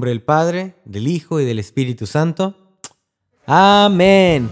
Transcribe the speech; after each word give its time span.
Del 0.00 0.22
Padre, 0.22 0.74
del 0.84 1.08
Hijo 1.08 1.40
y 1.40 1.44
del 1.44 1.58
Espíritu 1.58 2.06
Santo. 2.06 2.54
Amén. 3.46 4.50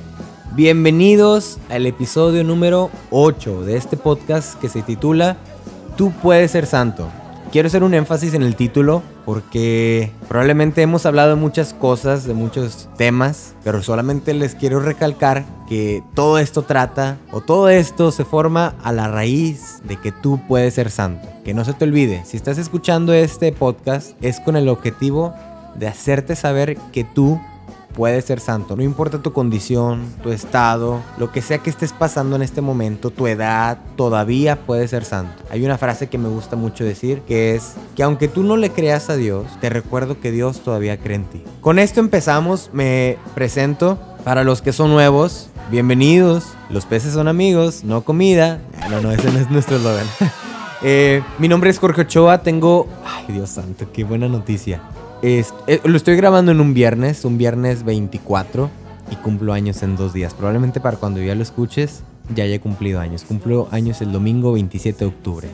Bienvenidos 0.55 1.59
al 1.69 1.87
episodio 1.87 2.45
número 2.45 2.91
8 3.11 3.63
de 3.63 3.77
este 3.77 3.97
podcast 3.97 4.59
que 4.61 4.69
se 4.69 4.83
titula 4.83 5.37
Tú 5.97 6.13
puedes 6.23 6.53
ser 6.53 6.67
santo. 6.67 7.11
Quiero 7.55 7.69
hacer 7.69 7.85
un 7.85 7.95
énfasis 7.95 8.35
en 8.35 8.43
el 8.43 8.57
título 8.57 9.01
porque 9.25 10.11
probablemente 10.27 10.83
hemos 10.83 11.07
hablado 11.07 11.29
de 11.29 11.35
muchas 11.37 11.73
cosas, 11.73 12.25
de 12.25 12.35
muchos 12.35 12.89
temas, 12.97 13.55
pero 13.63 13.81
solamente 13.81 14.35
les 14.35 14.57
quiero 14.57 14.81
recalcar 14.81 15.45
que 15.69 16.03
todo 16.15 16.41
esto 16.41 16.63
trata 16.63 17.17
o 17.31 17.43
todo 17.43 17.69
esto 17.69 18.11
se 18.11 18.25
forma 18.25 18.75
a 18.83 18.91
la 18.91 19.07
raíz 19.07 19.81
de 19.85 19.95
que 20.01 20.11
tú 20.11 20.41
puedes 20.49 20.75
ser 20.75 20.91
santo. 20.91 21.29
Que 21.45 21.55
no 21.55 21.65
se 21.65 21.75
te 21.75 21.85
olvide, 21.85 22.25
si 22.25 22.37
estás 22.37 22.59
escuchando 22.59 23.13
este 23.13 23.53
podcast 23.53 24.21
es 24.21 24.41
con 24.41 24.57
el 24.57 24.69
objetivo 24.69 25.33
de 25.77 25.87
hacerte 25.87 26.35
saber 26.35 26.77
que 26.93 27.05
tú 27.05 27.41
puedes 27.95 28.25
ser 28.25 28.41
santo. 28.41 28.77
No 28.77 28.83
importa 28.83 29.23
tu 29.23 29.33
condición, 29.33 30.05
tu 30.23 30.31
estado, 30.31 31.01
lo 31.17 31.33
que 31.33 31.41
sea 31.41 31.59
que 31.59 31.71
estés 31.71 31.93
pasando 31.93 32.37
en 32.37 32.43
este 32.43 32.61
momento, 32.61 33.11
tu 33.11 33.27
edad, 33.27 33.79
todavía 33.97 34.57
puedes 34.67 34.91
ser 34.91 35.05
santo. 35.05 35.43
Hay 35.51 35.65
una 35.65 35.79
frase 35.79 36.09
que 36.09 36.19
me 36.19 36.29
gusta 36.29 36.57
mucho 36.57 36.85
decir 36.85 37.23
que 37.23 37.55
es 37.55 37.75
que 37.97 38.03
aunque 38.03 38.29
tú 38.29 38.43
no 38.43 38.57
le 38.57 38.71
creas 38.71 39.09
a 39.09 39.17
Dios, 39.17 39.47
te 39.61 39.71
recuerdo 39.71 40.21
que 40.21 40.31
Dios 40.31 40.61
todavía 40.61 40.99
cree 40.99 41.17
en 41.17 41.25
ti. 41.25 41.43
Con 41.61 41.79
esto 41.79 42.01
empezamos, 42.01 42.71
me 42.73 43.17
presento. 43.35 43.99
Para 44.25 44.43
los 44.43 44.63
que 44.63 44.73
son 44.73 44.91
nuevos, 44.91 45.51
bienvenidos. 45.71 46.45
Los 46.71 46.87
peces 46.87 47.13
son 47.13 47.29
amigos, 47.29 47.85
no 47.85 48.03
comida. 48.03 48.61
No, 48.91 49.01
no, 49.01 49.13
ese 49.13 49.31
no 49.31 49.39
es 49.39 49.51
nuestro 49.51 49.77
eslogan. 49.77 50.07
Eh, 50.87 51.23
mi 51.39 51.49
nombre 51.49 51.71
es 51.71 51.79
Jorge 51.79 52.03
Ochoa, 52.03 52.43
tengo... 52.43 52.87
Ay, 53.07 53.33
Dios 53.33 53.49
santo, 53.49 53.87
qué 53.91 54.05
buena 54.05 54.29
noticia. 54.29 54.83
Eh, 55.27 55.43
lo 55.85 55.97
estoy 55.97 56.17
grabando 56.17 56.53
en 56.53 56.61
un 56.61 56.75
viernes, 56.75 57.25
un 57.25 57.39
viernes 57.39 57.83
24, 57.83 58.69
y 59.11 59.17
cumplo 59.17 59.55
años 59.55 59.83
en 59.83 59.97
dos 59.97 60.13
días. 60.13 60.35
Probablemente 60.35 60.81
para 60.81 60.99
cuando 60.99 61.19
ya 61.23 61.35
lo 61.35 61.43
escuches, 61.43 62.03
ya 62.35 62.45
haya 62.45 62.61
cumplido 62.61 63.01
años. 63.01 63.25
Cumplo 63.25 63.67
años 63.71 64.03
el 64.03 64.13
domingo 64.13 64.53
27 64.53 64.99
de 64.99 65.07
octubre. 65.07 65.49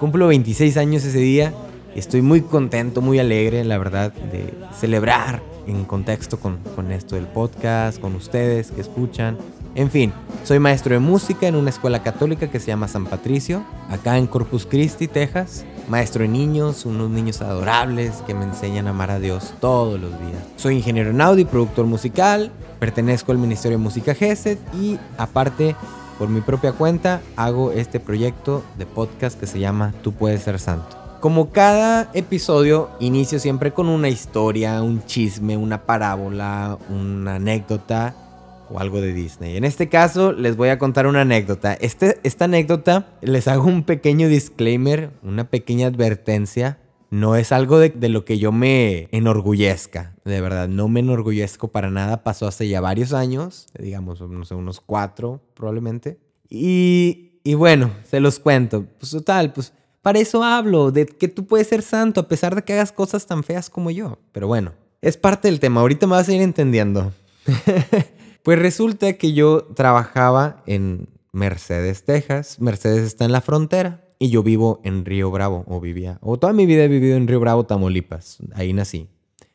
Cumplo 0.00 0.26
26 0.26 0.76
años 0.76 1.02
ese 1.02 1.20
día. 1.20 1.54
Estoy 1.94 2.20
muy 2.20 2.42
contento, 2.42 3.00
muy 3.00 3.18
alegre, 3.18 3.64
la 3.64 3.78
verdad, 3.78 4.12
de 4.12 4.52
celebrar 4.78 5.42
en 5.66 5.86
contexto 5.86 6.38
con, 6.38 6.58
con 6.74 6.92
esto 6.92 7.14
del 7.14 7.26
podcast, 7.26 7.98
con 7.98 8.16
ustedes 8.16 8.70
que 8.70 8.82
escuchan. 8.82 9.38
En 9.74 9.90
fin, 9.90 10.12
soy 10.44 10.58
maestro 10.58 10.92
de 10.92 11.00
música 11.00 11.48
en 11.48 11.56
una 11.56 11.70
escuela 11.70 12.02
católica 12.02 12.50
que 12.50 12.60
se 12.60 12.66
llama 12.66 12.86
San 12.86 13.06
Patricio, 13.06 13.64
acá 13.88 14.18
en 14.18 14.26
Corpus 14.26 14.66
Christi, 14.66 15.08
Texas. 15.08 15.64
Maestro 15.88 16.22
de 16.22 16.28
niños, 16.28 16.84
unos 16.84 17.10
niños 17.10 17.40
adorables 17.42 18.16
que 18.26 18.34
me 18.34 18.44
enseñan 18.44 18.88
a 18.88 18.90
amar 18.90 19.10
a 19.10 19.20
Dios 19.20 19.54
todos 19.60 20.00
los 20.00 20.10
días. 20.20 20.42
Soy 20.56 20.76
ingeniero 20.76 21.10
en 21.10 21.20
audio 21.20 21.42
y 21.42 21.44
productor 21.46 21.86
musical, 21.86 22.50
pertenezco 22.80 23.30
al 23.30 23.38
Ministerio 23.38 23.78
de 23.78 23.84
Música 23.84 24.14
GESET 24.14 24.58
y 24.74 24.98
aparte, 25.16 25.76
por 26.18 26.28
mi 26.28 26.40
propia 26.40 26.72
cuenta, 26.72 27.20
hago 27.36 27.70
este 27.70 28.00
proyecto 28.00 28.64
de 28.78 28.86
podcast 28.86 29.38
que 29.38 29.46
se 29.46 29.60
llama 29.60 29.94
Tú 30.02 30.12
puedes 30.12 30.42
ser 30.42 30.58
santo. 30.58 30.96
Como 31.20 31.50
cada 31.50 32.10
episodio, 32.14 32.90
inicio 32.98 33.38
siempre 33.38 33.72
con 33.72 33.88
una 33.88 34.08
historia, 34.08 34.82
un 34.82 35.04
chisme, 35.04 35.56
una 35.56 35.82
parábola, 35.82 36.78
una 36.90 37.36
anécdota 37.36 38.14
o 38.70 38.78
algo 38.78 39.00
de 39.00 39.12
Disney. 39.12 39.56
En 39.56 39.64
este 39.64 39.88
caso 39.88 40.32
les 40.32 40.56
voy 40.56 40.68
a 40.68 40.78
contar 40.78 41.06
una 41.06 41.22
anécdota. 41.22 41.74
Este, 41.74 42.18
esta 42.22 42.46
anécdota 42.46 43.18
les 43.22 43.48
hago 43.48 43.64
un 43.64 43.84
pequeño 43.84 44.28
disclaimer, 44.28 45.10
una 45.22 45.48
pequeña 45.50 45.86
advertencia. 45.86 46.78
No 47.10 47.36
es 47.36 47.52
algo 47.52 47.78
de, 47.78 47.90
de, 47.90 48.08
lo 48.08 48.24
que 48.24 48.38
yo 48.38 48.50
me 48.50 49.08
enorgullezca, 49.12 50.16
de 50.24 50.40
verdad, 50.40 50.68
no 50.68 50.88
me 50.88 51.00
enorgullezco 51.00 51.68
para 51.68 51.88
nada. 51.88 52.24
Pasó 52.24 52.48
hace 52.48 52.68
ya 52.68 52.80
varios 52.80 53.12
años, 53.12 53.66
digamos, 53.78 54.20
no 54.20 54.44
sé, 54.44 54.54
unos 54.54 54.80
cuatro 54.80 55.40
probablemente. 55.54 56.18
Y, 56.48 57.40
y 57.44 57.54
bueno, 57.54 57.92
se 58.04 58.18
los 58.18 58.40
cuento. 58.40 58.86
Pues 58.98 59.12
total, 59.12 59.52
pues 59.52 59.72
para 60.02 60.20
eso 60.20 60.44
hablo, 60.44 60.92
de 60.92 61.04
que 61.04 61.28
tú 61.28 61.46
puedes 61.46 61.66
ser 61.66 61.82
santo 61.82 62.20
a 62.20 62.28
pesar 62.28 62.54
de 62.54 62.62
que 62.62 62.72
hagas 62.72 62.92
cosas 62.92 63.26
tan 63.26 63.42
feas 63.42 63.70
como 63.70 63.90
yo. 63.90 64.18
Pero 64.30 64.46
bueno, 64.46 64.72
es 65.00 65.16
parte 65.16 65.48
del 65.48 65.60
tema, 65.60 65.80
ahorita 65.80 66.06
me 66.06 66.12
vas 66.12 66.28
a 66.28 66.32
ir 66.32 66.42
entendiendo. 66.42 67.12
Pues 68.46 68.60
resulta 68.60 69.14
que 69.14 69.32
yo 69.32 69.64
trabajaba 69.74 70.62
en 70.66 71.08
Mercedes, 71.32 72.04
Texas. 72.04 72.60
Mercedes 72.60 73.02
está 73.02 73.24
en 73.24 73.32
la 73.32 73.40
frontera 73.40 74.04
y 74.20 74.30
yo 74.30 74.44
vivo 74.44 74.80
en 74.84 75.04
Río 75.04 75.32
Bravo, 75.32 75.64
o 75.66 75.80
vivía, 75.80 76.20
o 76.22 76.38
toda 76.38 76.52
mi 76.52 76.64
vida 76.64 76.84
he 76.84 76.88
vivido 76.88 77.16
en 77.16 77.26
Río 77.26 77.40
Bravo, 77.40 77.66
Tamaulipas. 77.66 78.38
Ahí 78.54 78.72
nací. 78.72 79.08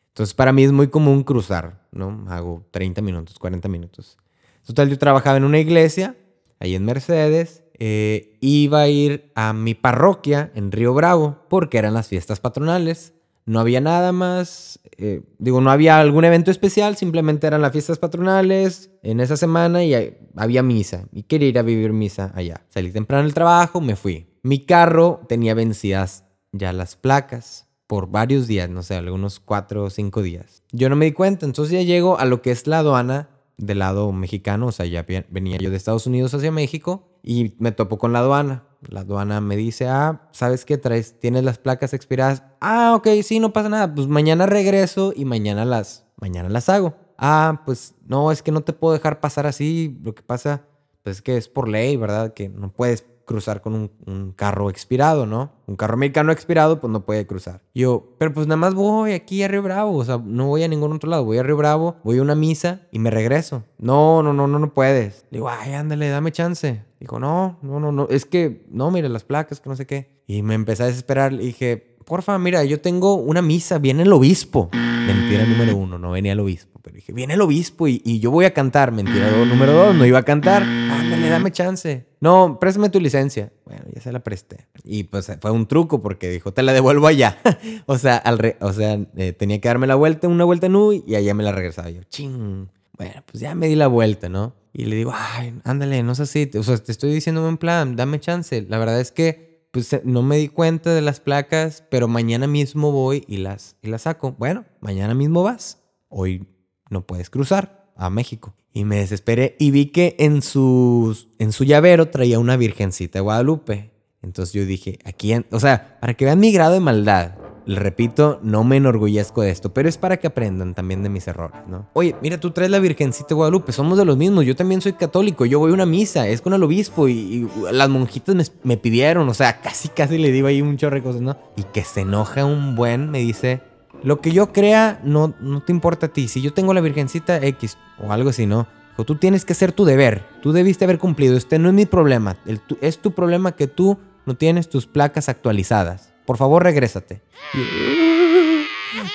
Entonces 0.08 0.34
para 0.34 0.52
mí 0.52 0.64
es 0.64 0.72
muy 0.72 0.88
común 0.88 1.24
cruzar, 1.24 1.86
¿no? 1.90 2.26
Hago 2.28 2.66
30 2.70 3.00
minutos, 3.00 3.38
40 3.38 3.66
minutos. 3.70 4.18
Total, 4.66 4.90
yo 4.90 4.98
trabajaba 4.98 5.38
en 5.38 5.44
una 5.44 5.58
iglesia, 5.58 6.14
ahí 6.60 6.74
en 6.74 6.84
Mercedes. 6.84 7.64
Eh, 7.78 8.36
iba 8.42 8.82
a 8.82 8.88
ir 8.88 9.32
a 9.34 9.54
mi 9.54 9.72
parroquia 9.72 10.52
en 10.54 10.70
Río 10.70 10.92
Bravo 10.92 11.46
porque 11.48 11.78
eran 11.78 11.94
las 11.94 12.08
fiestas 12.08 12.40
patronales. 12.40 13.14
No 13.46 13.58
había 13.58 13.80
nada 13.80 14.12
más, 14.12 14.80
eh, 15.04 15.22
digo, 15.38 15.60
no 15.60 15.72
había 15.72 15.98
algún 15.98 16.24
evento 16.24 16.52
especial, 16.52 16.96
simplemente 16.96 17.48
eran 17.48 17.60
las 17.60 17.72
fiestas 17.72 17.98
patronales 17.98 18.90
en 19.02 19.18
esa 19.18 19.36
semana 19.36 19.82
y 19.82 19.94
había 20.36 20.62
misa. 20.62 21.08
Y 21.12 21.24
quería 21.24 21.48
ir 21.48 21.58
a 21.58 21.62
vivir 21.62 21.92
misa 21.92 22.30
allá. 22.36 22.64
Salí 22.68 22.92
temprano 22.92 23.24
del 23.24 23.34
trabajo, 23.34 23.80
me 23.80 23.96
fui. 23.96 24.28
Mi 24.44 24.64
carro 24.64 25.22
tenía 25.28 25.54
vencidas 25.54 26.24
ya 26.52 26.72
las 26.72 26.94
placas 26.94 27.68
por 27.88 28.10
varios 28.10 28.46
días, 28.46 28.70
no 28.70 28.84
sé, 28.84 28.94
algunos 28.94 29.40
cuatro 29.40 29.84
o 29.84 29.90
cinco 29.90 30.22
días. 30.22 30.62
Yo 30.70 30.88
no 30.88 30.94
me 30.94 31.06
di 31.06 31.12
cuenta, 31.12 31.46
entonces 31.46 31.72
ya 31.72 31.82
llego 31.82 32.18
a 32.18 32.24
lo 32.24 32.40
que 32.40 32.52
es 32.52 32.68
la 32.68 32.78
aduana 32.78 33.28
del 33.56 33.80
lado 33.80 34.12
mexicano, 34.12 34.68
o 34.68 34.72
sea, 34.72 34.86
ya 34.86 35.04
venía 35.28 35.58
yo 35.58 35.70
de 35.70 35.76
Estados 35.76 36.06
Unidos 36.06 36.32
hacia 36.32 36.52
México 36.52 37.18
y 37.22 37.54
me 37.58 37.72
topo 37.72 37.98
con 37.98 38.12
la 38.12 38.20
aduana. 38.20 38.64
La 38.88 39.00
aduana 39.00 39.40
me 39.40 39.56
dice, 39.56 39.88
ah, 39.88 40.28
¿sabes 40.32 40.64
qué 40.64 40.78
traes? 40.78 41.18
¿Tienes 41.18 41.44
las 41.44 41.58
placas 41.58 41.94
expiradas? 41.94 42.42
Ah, 42.60 42.94
ok, 42.96 43.08
sí, 43.22 43.38
no 43.38 43.52
pasa 43.52 43.68
nada. 43.68 43.94
Pues 43.94 44.08
mañana 44.08 44.46
regreso 44.46 45.12
y 45.14 45.24
mañana 45.24 45.64
las, 45.64 46.04
mañana 46.16 46.48
las 46.48 46.68
hago. 46.68 46.94
Ah, 47.16 47.62
pues 47.64 47.94
no, 48.06 48.32
es 48.32 48.42
que 48.42 48.50
no 48.50 48.62
te 48.62 48.72
puedo 48.72 48.94
dejar 48.94 49.20
pasar 49.20 49.46
así. 49.46 49.98
Lo 50.02 50.14
que 50.14 50.22
pasa, 50.22 50.64
pues 51.02 51.16
es 51.16 51.22
que 51.22 51.36
es 51.36 51.48
por 51.48 51.68
ley, 51.68 51.96
¿verdad? 51.96 52.34
Que 52.34 52.48
no 52.48 52.72
puedes 52.72 53.04
cruzar 53.24 53.62
con 53.62 53.90
un, 54.06 54.32
carro 54.32 54.68
expirado, 54.68 55.26
¿no? 55.26 55.52
Un 55.66 55.76
carro 55.76 55.94
americano 55.94 56.32
expirado, 56.32 56.80
pues 56.80 56.92
no 56.92 57.04
puede 57.04 57.26
cruzar. 57.26 57.62
Yo, 57.74 58.14
pero 58.18 58.32
pues 58.32 58.46
nada 58.46 58.56
más 58.56 58.74
voy 58.74 59.12
aquí 59.12 59.42
a 59.42 59.48
Río 59.48 59.62
Bravo, 59.62 59.96
o 59.96 60.04
sea, 60.04 60.20
no 60.22 60.46
voy 60.46 60.62
a 60.64 60.68
ningún 60.68 60.92
otro 60.92 61.08
lado, 61.08 61.24
voy 61.24 61.38
a 61.38 61.42
Río 61.42 61.56
Bravo, 61.56 61.96
voy 62.04 62.18
a 62.18 62.22
una 62.22 62.34
misa 62.34 62.82
y 62.90 62.98
me 62.98 63.10
regreso. 63.10 63.64
No, 63.78 64.22
no, 64.22 64.32
no, 64.32 64.46
no, 64.46 64.58
no 64.58 64.74
puedes. 64.74 65.26
Digo, 65.30 65.48
ay, 65.48 65.72
ándale, 65.74 66.08
dame 66.08 66.32
chance. 66.32 66.84
Dijo, 67.02 67.18
no, 67.18 67.58
no, 67.62 67.80
no, 67.80 67.90
no, 67.90 68.06
es 68.10 68.24
que, 68.24 68.64
no, 68.70 68.92
mire 68.92 69.08
las 69.08 69.24
placas, 69.24 69.58
que 69.58 69.68
no 69.68 69.74
sé 69.74 69.88
qué. 69.88 70.22
Y 70.28 70.42
me 70.42 70.54
empecé 70.54 70.84
a 70.84 70.86
desesperar, 70.86 71.32
le 71.32 71.42
dije, 71.42 71.96
porfa, 72.04 72.38
mira, 72.38 72.62
yo 72.62 72.80
tengo 72.80 73.14
una 73.14 73.42
misa, 73.42 73.80
viene 73.80 74.04
el 74.04 74.12
obispo. 74.12 74.70
Mentira 74.72 75.44
número 75.44 75.76
uno, 75.76 75.98
no 75.98 76.12
venía 76.12 76.30
el 76.30 76.38
obispo. 76.38 76.78
Pero 76.80 76.94
dije, 76.94 77.12
viene 77.12 77.34
el 77.34 77.40
obispo 77.40 77.88
y, 77.88 78.00
y 78.04 78.20
yo 78.20 78.30
voy 78.30 78.44
a 78.44 78.54
cantar. 78.54 78.92
Mentira 78.92 79.32
número 79.44 79.72
dos, 79.72 79.96
no 79.96 80.06
iba 80.06 80.20
a 80.20 80.22
cantar. 80.22 80.62
Ándale, 80.62 81.28
dame 81.28 81.50
chance. 81.50 82.06
No, 82.20 82.58
préstame 82.60 82.88
tu 82.88 83.00
licencia. 83.00 83.52
Bueno, 83.64 83.82
ya 83.92 84.00
se 84.00 84.12
la 84.12 84.20
presté. 84.20 84.68
Y 84.84 85.02
pues 85.02 85.28
fue 85.40 85.50
un 85.50 85.66
truco 85.66 86.00
porque 86.00 86.30
dijo, 86.30 86.52
te 86.52 86.62
la 86.62 86.72
devuelvo 86.72 87.08
allá. 87.08 87.36
o 87.86 87.98
sea, 87.98 88.16
al 88.16 88.38
re 88.38 88.58
o 88.60 88.72
sea 88.72 88.96
eh, 89.16 89.32
tenía 89.32 89.60
que 89.60 89.66
darme 89.66 89.88
la 89.88 89.96
vuelta, 89.96 90.28
una 90.28 90.44
vuelta 90.44 90.66
en 90.66 90.76
U 90.76 90.92
y 90.92 91.16
allá 91.16 91.34
me 91.34 91.42
la 91.42 91.50
regresaba. 91.50 91.90
Yo, 91.90 92.04
ching. 92.04 92.68
Bueno, 92.96 93.22
pues 93.26 93.40
ya 93.40 93.54
me 93.54 93.68
di 93.68 93.74
la 93.74 93.86
vuelta, 93.86 94.28
¿no? 94.28 94.54
Y 94.72 94.86
le 94.86 94.96
digo, 94.96 95.12
ay, 95.14 95.54
ándale, 95.64 96.02
no 96.02 96.14
sé 96.14 96.26
si, 96.26 96.50
o 96.56 96.62
sea, 96.62 96.78
te 96.78 96.92
estoy 96.92 97.12
diciendo 97.12 97.46
en 97.48 97.58
plan, 97.58 97.96
dame 97.96 98.20
chance. 98.20 98.62
La 98.68 98.78
verdad 98.78 99.00
es 99.00 99.12
que, 99.12 99.68
pues 99.70 100.00
no 100.04 100.22
me 100.22 100.36
di 100.36 100.48
cuenta 100.48 100.94
de 100.94 101.00
las 101.00 101.20
placas, 101.20 101.84
pero 101.90 102.08
mañana 102.08 102.46
mismo 102.46 102.92
voy 102.92 103.24
y 103.26 103.38
las, 103.38 103.76
y 103.82 103.88
las 103.88 104.02
saco. 104.02 104.32
Bueno, 104.38 104.64
mañana 104.80 105.14
mismo 105.14 105.42
vas. 105.42 105.82
Hoy 106.08 106.46
no 106.90 107.06
puedes 107.06 107.30
cruzar 107.30 107.90
a 107.96 108.10
México. 108.10 108.54
Y 108.74 108.84
me 108.84 108.96
desesperé 108.96 109.56
y 109.58 109.70
vi 109.70 109.86
que 109.86 110.16
en, 110.18 110.42
sus, 110.42 111.28
en 111.38 111.52
su 111.52 111.64
llavero 111.64 112.08
traía 112.08 112.38
una 112.38 112.56
virgencita 112.56 113.18
de 113.18 113.22
Guadalupe. 113.22 113.90
Entonces 114.22 114.54
yo 114.54 114.64
dije, 114.64 114.98
aquí, 115.04 115.34
o 115.50 115.60
sea, 115.60 115.98
para 116.00 116.14
que 116.14 116.24
vean 116.24 116.40
mi 116.40 116.52
grado 116.52 116.74
de 116.74 116.80
maldad, 116.80 117.32
repito, 117.66 118.40
no 118.42 118.64
me 118.64 118.76
enorgullezco 118.76 119.42
de 119.42 119.50
esto, 119.50 119.72
pero 119.72 119.88
es 119.88 119.98
para 119.98 120.16
que 120.16 120.26
aprendan 120.26 120.74
también 120.74 121.02
de 121.02 121.08
mis 121.08 121.26
errores, 121.28 121.60
¿no? 121.68 121.86
Oye, 121.92 122.16
mira, 122.22 122.38
tú 122.38 122.50
traes 122.50 122.70
la 122.70 122.78
Virgencita 122.78 123.34
Guadalupe, 123.34 123.72
somos 123.72 123.98
de 123.98 124.04
los 124.04 124.16
mismos, 124.16 124.44
yo 124.44 124.56
también 124.56 124.80
soy 124.80 124.94
católico, 124.94 125.44
yo 125.44 125.58
voy 125.58 125.70
a 125.70 125.74
una 125.74 125.86
misa, 125.86 126.28
es 126.28 126.40
con 126.40 126.52
el 126.54 126.62
obispo 126.62 127.08
y, 127.08 127.48
las 127.70 127.88
monjitas 127.88 128.52
me, 128.62 128.76
pidieron, 128.76 129.28
o 129.28 129.34
sea, 129.34 129.60
casi, 129.60 129.88
casi 129.88 130.18
le 130.18 130.32
digo 130.32 130.46
ahí 130.46 130.62
un 130.62 130.76
chorro 130.76 130.92
¿no? 131.20 131.36
Y 131.56 131.62
que 131.64 131.84
se 131.84 132.02
enoja 132.02 132.44
un 132.44 132.74
buen, 132.74 133.10
me 133.10 133.18
dice, 133.18 133.62
lo 134.02 134.20
que 134.20 134.32
yo 134.32 134.52
crea 134.52 135.00
no, 135.04 135.34
no 135.40 135.62
te 135.62 135.72
importa 135.72 136.06
a 136.06 136.08
ti, 136.08 136.28
si 136.28 136.42
yo 136.42 136.52
tengo 136.52 136.74
la 136.74 136.80
Virgencita 136.80 137.38
X 137.44 137.78
o 137.98 138.12
algo 138.12 138.30
así, 138.30 138.46
¿no? 138.46 138.66
O 138.96 139.04
tú 139.04 139.16
tienes 139.16 139.44
que 139.44 139.54
hacer 139.54 139.72
tu 139.72 139.84
deber, 139.84 140.22
tú 140.42 140.52
debiste 140.52 140.84
haber 140.84 140.98
cumplido, 140.98 141.36
este 141.36 141.58
no 141.58 141.68
es 141.68 141.74
mi 141.74 141.86
problema, 141.86 142.36
es 142.80 142.98
tu 142.98 143.12
problema 143.12 143.52
que 143.52 143.66
tú 143.66 143.98
no 144.26 144.34
tienes 144.34 144.68
tus 144.68 144.86
placas 144.86 145.28
actualizadas. 145.28 146.11
Por 146.26 146.36
favor, 146.36 146.62
regrésate. 146.62 147.20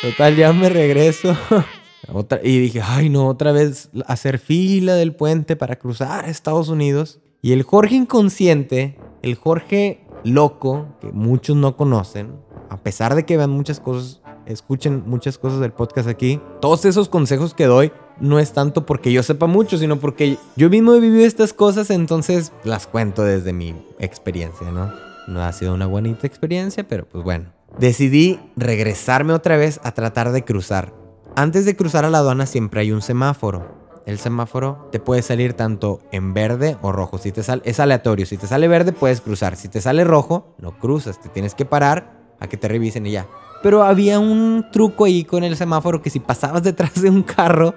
Total, 0.02 0.36
ya 0.36 0.54
me 0.54 0.70
regreso. 0.70 1.38
Otra, 2.14 2.40
y 2.42 2.60
dije, 2.60 2.82
ay 2.82 3.10
no, 3.10 3.28
otra 3.28 3.52
vez 3.52 3.90
hacer 4.06 4.40
fila 4.40 4.94
del 4.94 5.14
puente 5.14 5.58
para 5.58 5.78
cruzar 5.78 6.24
a 6.24 6.30
Estados 6.30 6.70
Unidos. 6.70 7.20
Y 7.42 7.52
el 7.52 7.64
Jorge 7.64 7.96
inconsciente, 7.96 8.98
el 9.22 9.36
Jorge 9.36 10.06
loco, 10.24 10.88
que 11.02 11.12
muchos 11.12 11.58
no 11.58 11.76
conocen, 11.76 12.36
a 12.70 12.78
pesar 12.78 13.16
de 13.16 13.26
que 13.26 13.36
vean 13.36 13.50
muchas 13.50 13.80
cosas, 13.80 14.22
escuchen 14.46 15.04
muchas 15.06 15.38
cosas 15.38 15.60
del 15.60 15.72
podcast 15.72 16.08
aquí, 16.08 16.40
todos 16.62 16.86
esos 16.86 17.10
consejos 17.10 17.54
que 17.54 17.66
doy 17.66 17.92
no 18.20 18.40
es 18.40 18.54
tanto 18.54 18.86
porque 18.86 19.12
yo 19.12 19.22
sepa 19.22 19.48
mucho, 19.48 19.78
sino 19.78 20.00
porque 20.00 20.38
yo 20.56 20.70
mismo 20.70 20.94
he 20.94 21.00
vivido 21.00 21.26
estas 21.26 21.54
cosas, 21.54 21.90
entonces 21.90 22.52
las 22.64 22.88
cuento 22.88 23.24
desde 23.24 23.54
mi 23.54 23.76
experiencia, 24.00 24.72
¿no? 24.72 25.07
No 25.28 25.44
ha 25.44 25.52
sido 25.52 25.74
una 25.74 25.86
bonita 25.86 26.26
experiencia, 26.26 26.88
pero 26.88 27.08
pues 27.08 27.24
bueno. 27.24 27.52
Decidí 27.78 28.40
regresarme 28.56 29.34
otra 29.34 29.58
vez 29.58 29.80
a 29.84 29.92
tratar 29.92 30.32
de 30.32 30.44
cruzar. 30.44 30.94
Antes 31.36 31.66
de 31.66 31.76
cruzar 31.76 32.06
a 32.06 32.10
la 32.10 32.20
aduana 32.20 32.46
siempre 32.46 32.82
hay 32.82 32.92
un 32.92 33.02
semáforo. 33.02 33.76
El 34.06 34.20
semáforo 34.20 34.88
te 34.92 35.00
puede 35.00 35.22
salir 35.22 35.54
tanto 35.54 36.00
en 36.12 36.34
verde 36.34 36.78
o 36.82 36.94
rojo. 36.94 37.18
Si 37.18 37.34
te 37.34 37.44
sale, 37.44 37.62
es 37.66 37.80
aleatorio. 37.80 38.26
Si 38.26 38.38
te 38.38 38.48
sale 38.48 38.70
verde, 38.70 38.94
puedes 38.94 39.20
cruzar. 39.20 39.58
Si 39.58 39.68
te 39.68 39.82
sale 39.82 40.06
rojo, 40.06 40.56
no 40.60 40.80
cruzas. 40.80 41.22
Te 41.22 41.28
tienes 41.28 41.56
que 41.56 41.66
parar 41.66 42.18
a 42.40 42.48
que 42.48 42.56
te 42.56 42.70
revisen 42.70 43.06
y 43.06 43.12
ya. 43.12 43.28
Pero 43.62 43.84
había 43.84 44.20
un 44.20 44.66
truco 44.72 45.06
ahí 45.06 45.26
con 45.26 45.44
el 45.44 45.58
semáforo 45.58 46.02
que 46.02 46.10
si 46.10 46.20
pasabas 46.20 46.64
detrás 46.64 47.02
de 47.02 47.10
un 47.10 47.24
carro, 47.24 47.76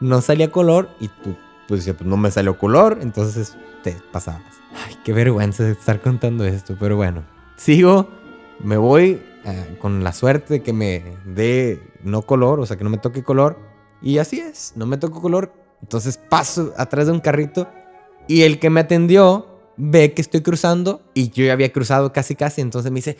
no 0.00 0.20
salía 0.20 0.50
color 0.50 0.88
y 1.00 1.08
tú, 1.08 1.36
pues, 1.68 1.84
pues 1.84 2.02
no 2.02 2.16
me 2.16 2.30
salió 2.30 2.58
color, 2.58 2.98
entonces 3.02 3.56
te 3.84 3.94
pasabas. 4.10 4.42
Ay, 4.74 4.96
qué 5.04 5.12
vergüenza 5.12 5.62
de 5.62 5.72
estar 5.72 6.00
contando 6.00 6.44
esto, 6.44 6.76
pero 6.80 6.96
bueno. 6.96 7.24
Sigo, 7.56 8.08
me 8.64 8.76
voy 8.76 9.20
eh, 9.44 9.76
con 9.80 10.02
la 10.02 10.12
suerte 10.12 10.54
de 10.54 10.62
que 10.62 10.72
me 10.72 11.04
dé 11.26 11.80
no 12.02 12.22
color, 12.22 12.58
o 12.60 12.66
sea, 12.66 12.76
que 12.76 12.84
no 12.84 12.90
me 12.90 12.98
toque 12.98 13.22
color. 13.22 13.58
Y 14.00 14.18
así 14.18 14.40
es, 14.40 14.72
no 14.76 14.86
me 14.86 14.96
tocó 14.96 15.20
color. 15.20 15.52
Entonces 15.82 16.16
paso 16.16 16.72
atrás 16.76 17.06
de 17.06 17.12
un 17.12 17.20
carrito 17.20 17.68
y 18.26 18.42
el 18.42 18.58
que 18.58 18.70
me 18.70 18.80
atendió 18.80 19.46
ve 19.76 20.12
que 20.12 20.22
estoy 20.22 20.40
cruzando 20.40 21.02
y 21.14 21.30
yo 21.30 21.44
ya 21.44 21.52
había 21.52 21.72
cruzado 21.72 22.12
casi 22.12 22.34
casi, 22.34 22.60
entonces 22.60 22.90
me 22.90 22.96
dice, 22.96 23.18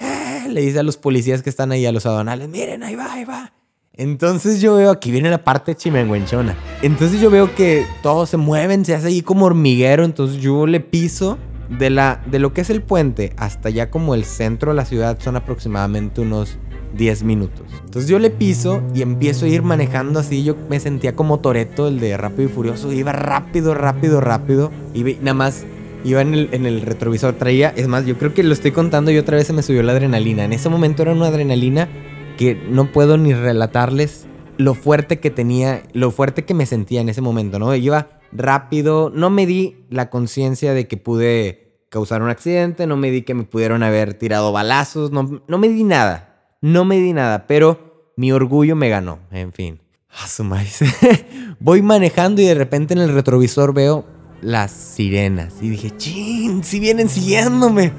eh", 0.00 0.48
le 0.48 0.60
dice 0.62 0.80
a 0.80 0.82
los 0.82 0.96
policías 0.96 1.42
que 1.42 1.50
están 1.50 1.72
ahí, 1.72 1.86
a 1.86 1.92
los 1.92 2.06
aduanales, 2.06 2.48
miren, 2.48 2.82
ahí 2.82 2.96
va, 2.96 3.12
ahí 3.12 3.24
va. 3.24 3.52
Entonces 3.94 4.62
yo 4.62 4.76
veo, 4.76 4.90
aquí 4.90 5.10
viene 5.10 5.28
la 5.28 5.44
parte 5.44 5.74
chimenguenchona. 5.74 6.56
Entonces 6.80 7.20
yo 7.20 7.30
veo 7.30 7.54
que 7.54 7.84
todos 8.02 8.30
se 8.30 8.38
mueven, 8.38 8.86
se 8.86 8.94
hace 8.94 9.08
ahí 9.08 9.20
como 9.20 9.44
hormiguero. 9.44 10.04
Entonces 10.04 10.40
yo 10.40 10.66
le 10.66 10.80
piso 10.80 11.36
de, 11.68 11.90
la, 11.90 12.22
de 12.26 12.38
lo 12.38 12.54
que 12.54 12.62
es 12.62 12.70
el 12.70 12.80
puente 12.82 13.34
hasta 13.36 13.68
ya 13.68 13.90
como 13.90 14.14
el 14.14 14.24
centro 14.24 14.70
de 14.70 14.76
la 14.76 14.86
ciudad 14.86 15.18
son 15.20 15.36
aproximadamente 15.36 16.22
unos 16.22 16.58
10 16.96 17.22
minutos. 17.24 17.66
Entonces 17.84 18.10
yo 18.10 18.18
le 18.18 18.30
piso 18.30 18.82
y 18.94 19.02
empiezo 19.02 19.44
a 19.44 19.48
ir 19.48 19.62
manejando 19.62 20.20
así. 20.20 20.42
Yo 20.42 20.56
me 20.70 20.80
sentía 20.80 21.14
como 21.14 21.40
Toreto, 21.40 21.88
el 21.88 22.00
de 22.00 22.16
Rápido 22.16 22.44
y 22.44 22.48
Furioso. 22.48 22.90
Iba 22.92 23.12
rápido, 23.12 23.74
rápido, 23.74 24.22
rápido. 24.22 24.70
Y 24.94 25.02
nada 25.20 25.34
más 25.34 25.64
iba 26.02 26.22
en 26.22 26.32
el, 26.32 26.48
en 26.52 26.64
el 26.64 26.80
retrovisor. 26.80 27.34
Traía, 27.34 27.74
es 27.76 27.88
más, 27.88 28.06
yo 28.06 28.16
creo 28.16 28.32
que 28.32 28.42
lo 28.42 28.54
estoy 28.54 28.70
contando 28.70 29.10
y 29.10 29.18
otra 29.18 29.36
vez 29.36 29.46
se 29.46 29.52
me 29.52 29.62
subió 29.62 29.82
la 29.82 29.92
adrenalina. 29.92 30.44
En 30.44 30.54
ese 30.54 30.70
momento 30.70 31.02
era 31.02 31.12
una 31.12 31.26
adrenalina 31.26 31.90
que 32.36 32.54
no 32.54 32.92
puedo 32.92 33.16
ni 33.16 33.34
relatarles 33.34 34.26
lo 34.58 34.74
fuerte 34.74 35.20
que 35.20 35.30
tenía, 35.30 35.82
lo 35.92 36.10
fuerte 36.10 36.44
que 36.44 36.54
me 36.54 36.66
sentía 36.66 37.00
en 37.00 37.08
ese 37.08 37.20
momento, 37.20 37.58
¿no? 37.58 37.74
Iba 37.74 38.20
rápido, 38.32 39.10
no 39.14 39.30
me 39.30 39.46
di 39.46 39.84
la 39.90 40.10
conciencia 40.10 40.74
de 40.74 40.86
que 40.86 40.96
pude 40.96 41.84
causar 41.88 42.22
un 42.22 42.30
accidente, 42.30 42.86
no 42.86 42.96
me 42.96 43.10
di 43.10 43.22
que 43.22 43.34
me 43.34 43.44
pudieron 43.44 43.82
haber 43.82 44.14
tirado 44.14 44.52
balazos, 44.52 45.10
no, 45.10 45.42
no 45.46 45.58
me 45.58 45.68
di 45.68 45.84
nada, 45.84 46.56
no 46.60 46.84
me 46.84 46.98
di 46.98 47.12
nada, 47.12 47.46
pero 47.46 48.12
mi 48.16 48.32
orgullo 48.32 48.76
me 48.76 48.88
ganó, 48.88 49.18
en 49.30 49.52
fin. 49.52 49.80
Voy 51.60 51.82
manejando 51.82 52.42
y 52.42 52.44
de 52.44 52.54
repente 52.54 52.94
en 52.94 53.00
el 53.00 53.12
retrovisor 53.12 53.72
veo 53.72 54.04
las 54.40 54.70
sirenas 54.70 55.54
y 55.60 55.70
dije, 55.70 55.96
chin, 55.96 56.64
si 56.64 56.80
vienen 56.80 57.08
siguiéndome. 57.08 57.92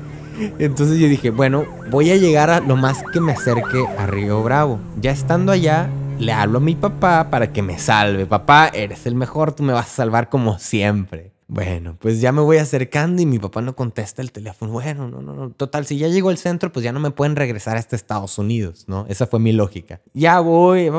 Entonces 0.59 0.99
yo 0.99 1.07
dije, 1.07 1.29
bueno, 1.29 1.65
voy 1.89 2.11
a 2.11 2.15
llegar 2.15 2.49
a 2.49 2.59
lo 2.59 2.75
más 2.75 3.03
que 3.13 3.19
me 3.19 3.33
acerque 3.33 3.85
a 3.97 4.07
Río 4.07 4.43
Bravo. 4.43 4.79
Ya 4.99 5.11
estando 5.11 5.51
allá, 5.51 5.89
le 6.19 6.31
hablo 6.31 6.57
a 6.57 6.61
mi 6.61 6.75
papá 6.75 7.29
para 7.29 7.51
que 7.51 7.61
me 7.61 7.77
salve. 7.79 8.25
Papá, 8.25 8.69
eres 8.73 9.05
el 9.05 9.15
mejor, 9.15 9.53
tú 9.53 9.63
me 9.63 9.73
vas 9.73 9.87
a 9.87 9.95
salvar 9.95 10.29
como 10.29 10.59
siempre. 10.59 11.33
Bueno, 11.47 11.97
pues 11.99 12.19
ya 12.19 12.31
me 12.31 12.41
voy 12.41 12.57
acercando 12.57 13.21
y 13.21 13.27
mi 13.27 13.37
papá 13.37 13.61
no 13.61 13.75
contesta 13.75 14.21
el 14.21 14.31
teléfono. 14.31 14.71
Bueno, 14.71 15.07
no, 15.07 15.21
no, 15.21 15.33
no. 15.35 15.51
Total, 15.51 15.85
si 15.85 15.97
ya 15.97 16.07
llego 16.07 16.29
al 16.29 16.37
centro, 16.37 16.71
pues 16.71 16.83
ya 16.83 16.91
no 16.91 16.99
me 16.99 17.11
pueden 17.11 17.35
regresar 17.35 17.77
hasta 17.77 17.95
Estados 17.95 18.39
Unidos, 18.39 18.85
¿no? 18.87 19.05
Esa 19.07 19.27
fue 19.27 19.39
mi 19.39 19.51
lógica. 19.51 20.01
Ya 20.13 20.39
voy, 20.39 20.89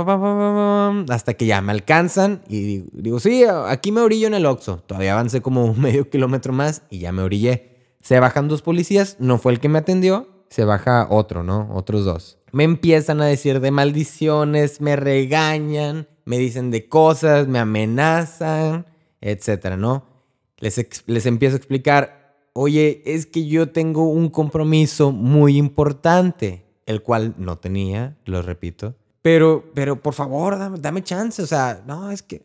hasta 1.08 1.34
que 1.34 1.46
ya 1.46 1.60
me 1.60 1.72
alcanzan 1.72 2.42
y 2.48 2.84
digo, 2.92 3.19
sí, 3.19 3.44
aquí 3.66 3.90
me 3.90 4.02
orillo 4.02 4.28
en 4.28 4.34
el 4.34 4.46
Oxxo. 4.46 4.76
Todavía 4.86 5.14
avancé 5.14 5.40
como 5.40 5.75
medio 5.75 6.08
kilómetro 6.08 6.52
más 6.52 6.82
y 6.88 7.00
ya 7.00 7.10
me 7.10 7.22
orillé. 7.22 7.73
Se 8.04 8.20
bajan 8.20 8.48
dos 8.48 8.60
policías, 8.60 9.16
no 9.18 9.38
fue 9.38 9.54
el 9.54 9.60
que 9.60 9.70
me 9.70 9.78
atendió, 9.78 10.28
se 10.50 10.66
baja 10.66 11.06
otro, 11.08 11.42
¿no? 11.42 11.70
Otros 11.72 12.04
dos. 12.04 12.36
Me 12.52 12.62
empiezan 12.64 13.22
a 13.22 13.24
decir 13.24 13.60
de 13.60 13.70
maldiciones, 13.70 14.82
me 14.82 14.94
regañan, 14.94 16.06
me 16.26 16.36
dicen 16.36 16.70
de 16.70 16.86
cosas, 16.86 17.48
me 17.48 17.58
amenazan, 17.58 18.84
etcétera, 19.22 19.78
¿no? 19.78 20.04
Les, 20.58 20.84
les 21.06 21.24
empiezo 21.24 21.54
a 21.54 21.56
explicar, 21.56 22.36
oye, 22.52 23.02
es 23.06 23.24
que 23.24 23.46
yo 23.46 23.70
tengo 23.70 24.10
un 24.10 24.28
compromiso 24.28 25.10
muy 25.10 25.56
importante, 25.56 26.66
el 26.84 27.00
cual 27.00 27.34
no 27.38 27.56
tenía, 27.56 28.18
lo 28.26 28.42
repito. 28.42 28.94
Pero, 29.22 29.72
pero 29.72 30.02
por 30.02 30.12
favor, 30.12 30.58
dame, 30.58 30.78
dame 30.78 31.02
chance, 31.02 31.40
o 31.40 31.46
sea, 31.46 31.82
no, 31.86 32.10
es 32.10 32.20
que 32.22 32.44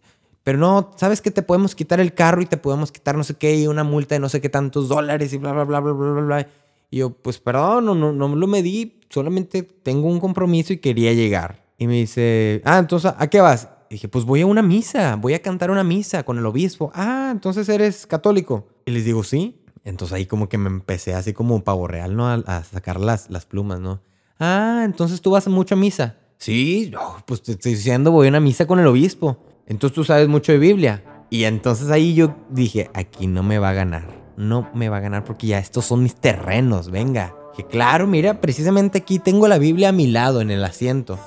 pero 0.49 0.57
no, 0.57 0.89
¿sabes 0.95 1.21
que 1.21 1.29
te 1.29 1.43
podemos 1.43 1.75
quitar 1.75 1.99
el 1.99 2.15
carro 2.15 2.41
y 2.41 2.47
te 2.47 2.57
podemos 2.57 2.91
quitar 2.91 3.15
no 3.15 3.23
sé 3.23 3.35
qué 3.35 3.55
y 3.55 3.67
una 3.67 3.83
multa 3.83 4.15
de 4.15 4.19
no 4.19 4.29
sé 4.29 4.41
qué 4.41 4.49
tantos 4.49 4.89
dólares 4.89 5.31
y 5.31 5.37
bla, 5.37 5.51
bla, 5.51 5.63
bla, 5.63 5.79
bla, 5.79 5.93
bla, 5.93 6.11
bla, 6.11 6.21
bla? 6.23 6.47
Y 6.89 6.97
yo, 6.97 7.11
pues 7.11 7.37
perdón, 7.37 7.85
no, 7.85 7.93
no, 7.93 8.11
no 8.11 8.35
lo 8.35 8.47
medí, 8.47 8.99
solamente 9.11 9.61
tengo 9.61 10.07
un 10.07 10.19
compromiso 10.19 10.73
y 10.73 10.77
quería 10.77 11.13
llegar. 11.13 11.63
Y 11.77 11.85
me 11.85 11.93
dice, 11.93 12.63
ah, 12.65 12.79
entonces, 12.79 13.13
¿a 13.15 13.27
qué 13.27 13.41
vas? 13.41 13.69
Y 13.91 13.93
dije, 13.93 14.07
pues 14.07 14.25
voy 14.25 14.41
a 14.41 14.47
una 14.47 14.63
misa, 14.63 15.17
voy 15.17 15.35
a 15.35 15.41
cantar 15.43 15.69
una 15.69 15.83
misa 15.83 16.23
con 16.23 16.39
el 16.39 16.45
obispo. 16.47 16.91
Ah, 16.95 17.29
entonces 17.31 17.69
eres 17.69 18.07
católico. 18.07 18.69
Y 18.87 18.91
les 18.91 19.05
digo, 19.05 19.23
sí. 19.23 19.61
Entonces 19.83 20.15
ahí 20.15 20.25
como 20.25 20.49
que 20.49 20.57
me 20.57 20.69
empecé 20.69 21.13
así 21.13 21.31
como 21.31 21.63
pavo 21.63 21.87
real, 21.87 22.15
¿no? 22.15 22.27
A, 22.27 22.63
sacar 22.63 22.99
las, 22.99 23.29
las 23.29 23.45
plumas, 23.45 23.79
¿no? 23.79 24.01
Ah, 24.39 24.81
entonces 24.83 25.21
tú 25.21 25.29
vas 25.29 25.47
mucho 25.47 25.75
a 25.75 25.77
misa. 25.77 26.17
Sí, 26.39 26.91
pues 27.27 27.43
te 27.43 27.51
estoy 27.51 27.75
diciendo, 27.75 28.09
voy 28.09 28.25
a 28.25 28.29
una 28.31 28.39
misa 28.39 28.65
con 28.65 28.79
el 28.79 28.87
obispo. 28.87 29.45
Entonces 29.69 29.95
tú 29.95 30.03
sabes 30.03 30.27
mucho 30.27 30.51
de 30.51 30.57
Biblia. 30.57 31.03
Y 31.29 31.43
entonces 31.43 31.91
ahí 31.91 32.15
yo 32.15 32.35
dije, 32.49 32.89
aquí 32.93 33.27
no 33.27 33.43
me 33.43 33.59
va 33.59 33.69
a 33.69 33.73
ganar. 33.73 34.07
No 34.35 34.67
me 34.73 34.89
va 34.89 34.97
a 34.97 35.01
ganar 35.01 35.23
porque 35.23 35.47
ya 35.47 35.59
estos 35.59 35.85
son 35.85 36.01
mis 36.01 36.15
terrenos, 36.15 36.89
venga. 36.89 37.35
Que 37.55 37.65
claro, 37.65 38.07
mira, 38.07 38.41
precisamente 38.41 38.97
aquí 38.97 39.19
tengo 39.19 39.47
la 39.47 39.59
Biblia 39.59 39.89
a 39.89 39.93
mi 39.93 40.07
lado 40.07 40.41
en 40.41 40.49
el 40.49 40.63
asiento. 40.63 41.19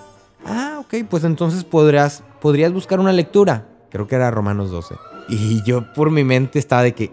Ah, 0.44 0.78
ok, 0.80 1.06
pues 1.08 1.22
entonces 1.22 1.62
podrás, 1.62 2.24
podrías 2.40 2.72
buscar 2.72 2.98
una 2.98 3.12
lectura. 3.12 3.68
Creo 3.90 4.08
que 4.08 4.16
era 4.16 4.30
Romanos 4.30 4.70
12. 4.72 4.96
Y 5.28 5.62
yo 5.62 5.92
por 5.92 6.10
mi 6.10 6.24
mente 6.24 6.58
estaba 6.58 6.82
de 6.82 6.94
que 6.94 7.12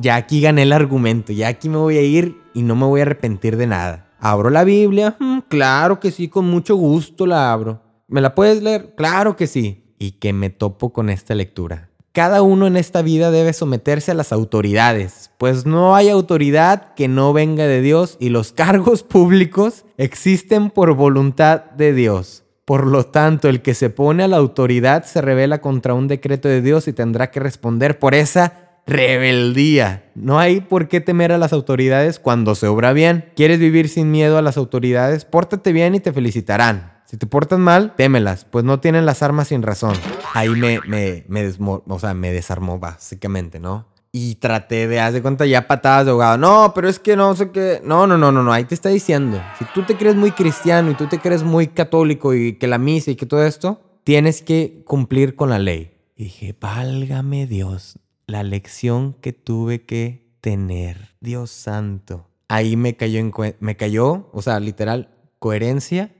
ya 0.00 0.16
aquí 0.16 0.40
gané 0.40 0.62
el 0.62 0.72
argumento, 0.72 1.32
ya 1.32 1.46
aquí 1.46 1.68
me 1.68 1.76
voy 1.76 1.96
a 1.96 2.02
ir 2.02 2.40
y 2.54 2.62
no 2.62 2.74
me 2.74 2.86
voy 2.86 3.00
a 3.00 3.04
arrepentir 3.04 3.56
de 3.56 3.68
nada. 3.68 4.10
Abro 4.18 4.50
la 4.50 4.64
Biblia, 4.64 5.16
mm, 5.20 5.40
claro 5.48 6.00
que 6.00 6.10
sí, 6.10 6.26
con 6.26 6.46
mucho 6.46 6.74
gusto 6.74 7.24
la 7.24 7.52
abro. 7.52 7.82
¿Me 8.08 8.20
la 8.20 8.34
puedes 8.34 8.62
leer? 8.62 8.94
Claro 8.96 9.36
que 9.36 9.46
sí 9.46 9.85
y 9.98 10.12
que 10.12 10.32
me 10.32 10.50
topo 10.50 10.92
con 10.92 11.10
esta 11.10 11.34
lectura. 11.34 11.90
Cada 12.12 12.40
uno 12.40 12.66
en 12.66 12.78
esta 12.78 13.02
vida 13.02 13.30
debe 13.30 13.52
someterse 13.52 14.10
a 14.10 14.14
las 14.14 14.32
autoridades, 14.32 15.30
pues 15.36 15.66
no 15.66 15.94
hay 15.94 16.08
autoridad 16.08 16.94
que 16.94 17.08
no 17.08 17.34
venga 17.34 17.66
de 17.66 17.82
Dios 17.82 18.16
y 18.18 18.30
los 18.30 18.52
cargos 18.52 19.02
públicos 19.04 19.84
existen 19.98 20.70
por 20.70 20.94
voluntad 20.94 21.64
de 21.72 21.92
Dios. 21.92 22.44
Por 22.64 22.86
lo 22.86 23.04
tanto, 23.04 23.48
el 23.48 23.62
que 23.62 23.74
se 23.74 23.90
pone 23.90 24.24
a 24.24 24.28
la 24.28 24.38
autoridad 24.38 25.04
se 25.04 25.20
revela 25.20 25.60
contra 25.60 25.94
un 25.94 26.08
decreto 26.08 26.48
de 26.48 26.62
Dios 26.62 26.88
y 26.88 26.92
tendrá 26.92 27.30
que 27.30 27.38
responder 27.38 27.98
por 27.98 28.14
esa 28.14 28.80
rebeldía. 28.86 30.10
No 30.14 30.38
hay 30.38 30.62
por 30.62 30.88
qué 30.88 31.00
temer 31.00 31.32
a 31.32 31.38
las 31.38 31.52
autoridades 31.52 32.18
cuando 32.18 32.54
se 32.54 32.66
obra 32.66 32.92
bien. 32.92 33.26
¿Quieres 33.36 33.58
vivir 33.58 33.88
sin 33.88 34.10
miedo 34.10 34.38
a 34.38 34.42
las 34.42 34.56
autoridades? 34.56 35.24
Pórtate 35.24 35.72
bien 35.72 35.94
y 35.94 36.00
te 36.00 36.12
felicitarán. 36.12 36.95
Si 37.06 37.16
te 37.16 37.26
portas 37.26 37.60
mal, 37.60 37.94
témelas, 37.94 38.44
pues 38.44 38.64
no 38.64 38.80
tienen 38.80 39.06
las 39.06 39.22
armas 39.22 39.48
sin 39.48 39.62
razón. 39.62 39.94
Ahí 40.34 40.48
me, 40.48 40.80
me, 40.86 41.24
me, 41.28 41.52
o 41.58 41.98
sea, 42.00 42.14
me 42.14 42.32
desarmó 42.32 42.80
básicamente, 42.80 43.60
¿no? 43.60 43.86
Y 44.10 44.36
traté 44.36 44.88
de, 44.88 44.98
hacer 44.98 45.22
cuenta, 45.22 45.46
ya 45.46 45.68
patadas 45.68 46.06
de 46.06 46.10
ahogado. 46.10 46.36
No, 46.36 46.72
pero 46.74 46.88
es 46.88 46.98
que 46.98 47.16
no 47.16 47.36
sé 47.36 47.50
qué. 47.52 47.80
No, 47.84 48.08
no, 48.08 48.18
no, 48.18 48.32
no, 48.32 48.42
no. 48.42 48.52
Ahí 48.52 48.64
te 48.64 48.74
está 48.74 48.88
diciendo. 48.88 49.40
Si 49.58 49.64
tú 49.66 49.84
te 49.84 49.96
crees 49.96 50.16
muy 50.16 50.32
cristiano 50.32 50.90
y 50.90 50.94
tú 50.94 51.06
te 51.06 51.20
crees 51.20 51.44
muy 51.44 51.68
católico 51.68 52.34
y 52.34 52.54
que 52.54 52.66
la 52.66 52.78
misa 52.78 53.12
y 53.12 53.16
que 53.16 53.26
todo 53.26 53.44
esto, 53.44 53.80
tienes 54.02 54.42
que 54.42 54.82
cumplir 54.84 55.36
con 55.36 55.50
la 55.50 55.58
ley. 55.58 55.92
Y 56.16 56.24
dije, 56.24 56.56
válgame 56.58 57.46
Dios, 57.46 57.98
la 58.26 58.42
lección 58.42 59.12
que 59.20 59.32
tuve 59.32 59.84
que 59.84 60.26
tener. 60.40 61.14
Dios 61.20 61.50
santo. 61.50 62.26
Ahí 62.48 62.76
me 62.76 62.96
cayó, 62.96 63.20
en 63.20 63.32
me 63.60 63.76
cayó, 63.76 64.30
o 64.32 64.42
sea, 64.42 64.58
literal, 64.60 65.10
coherencia 65.38 66.15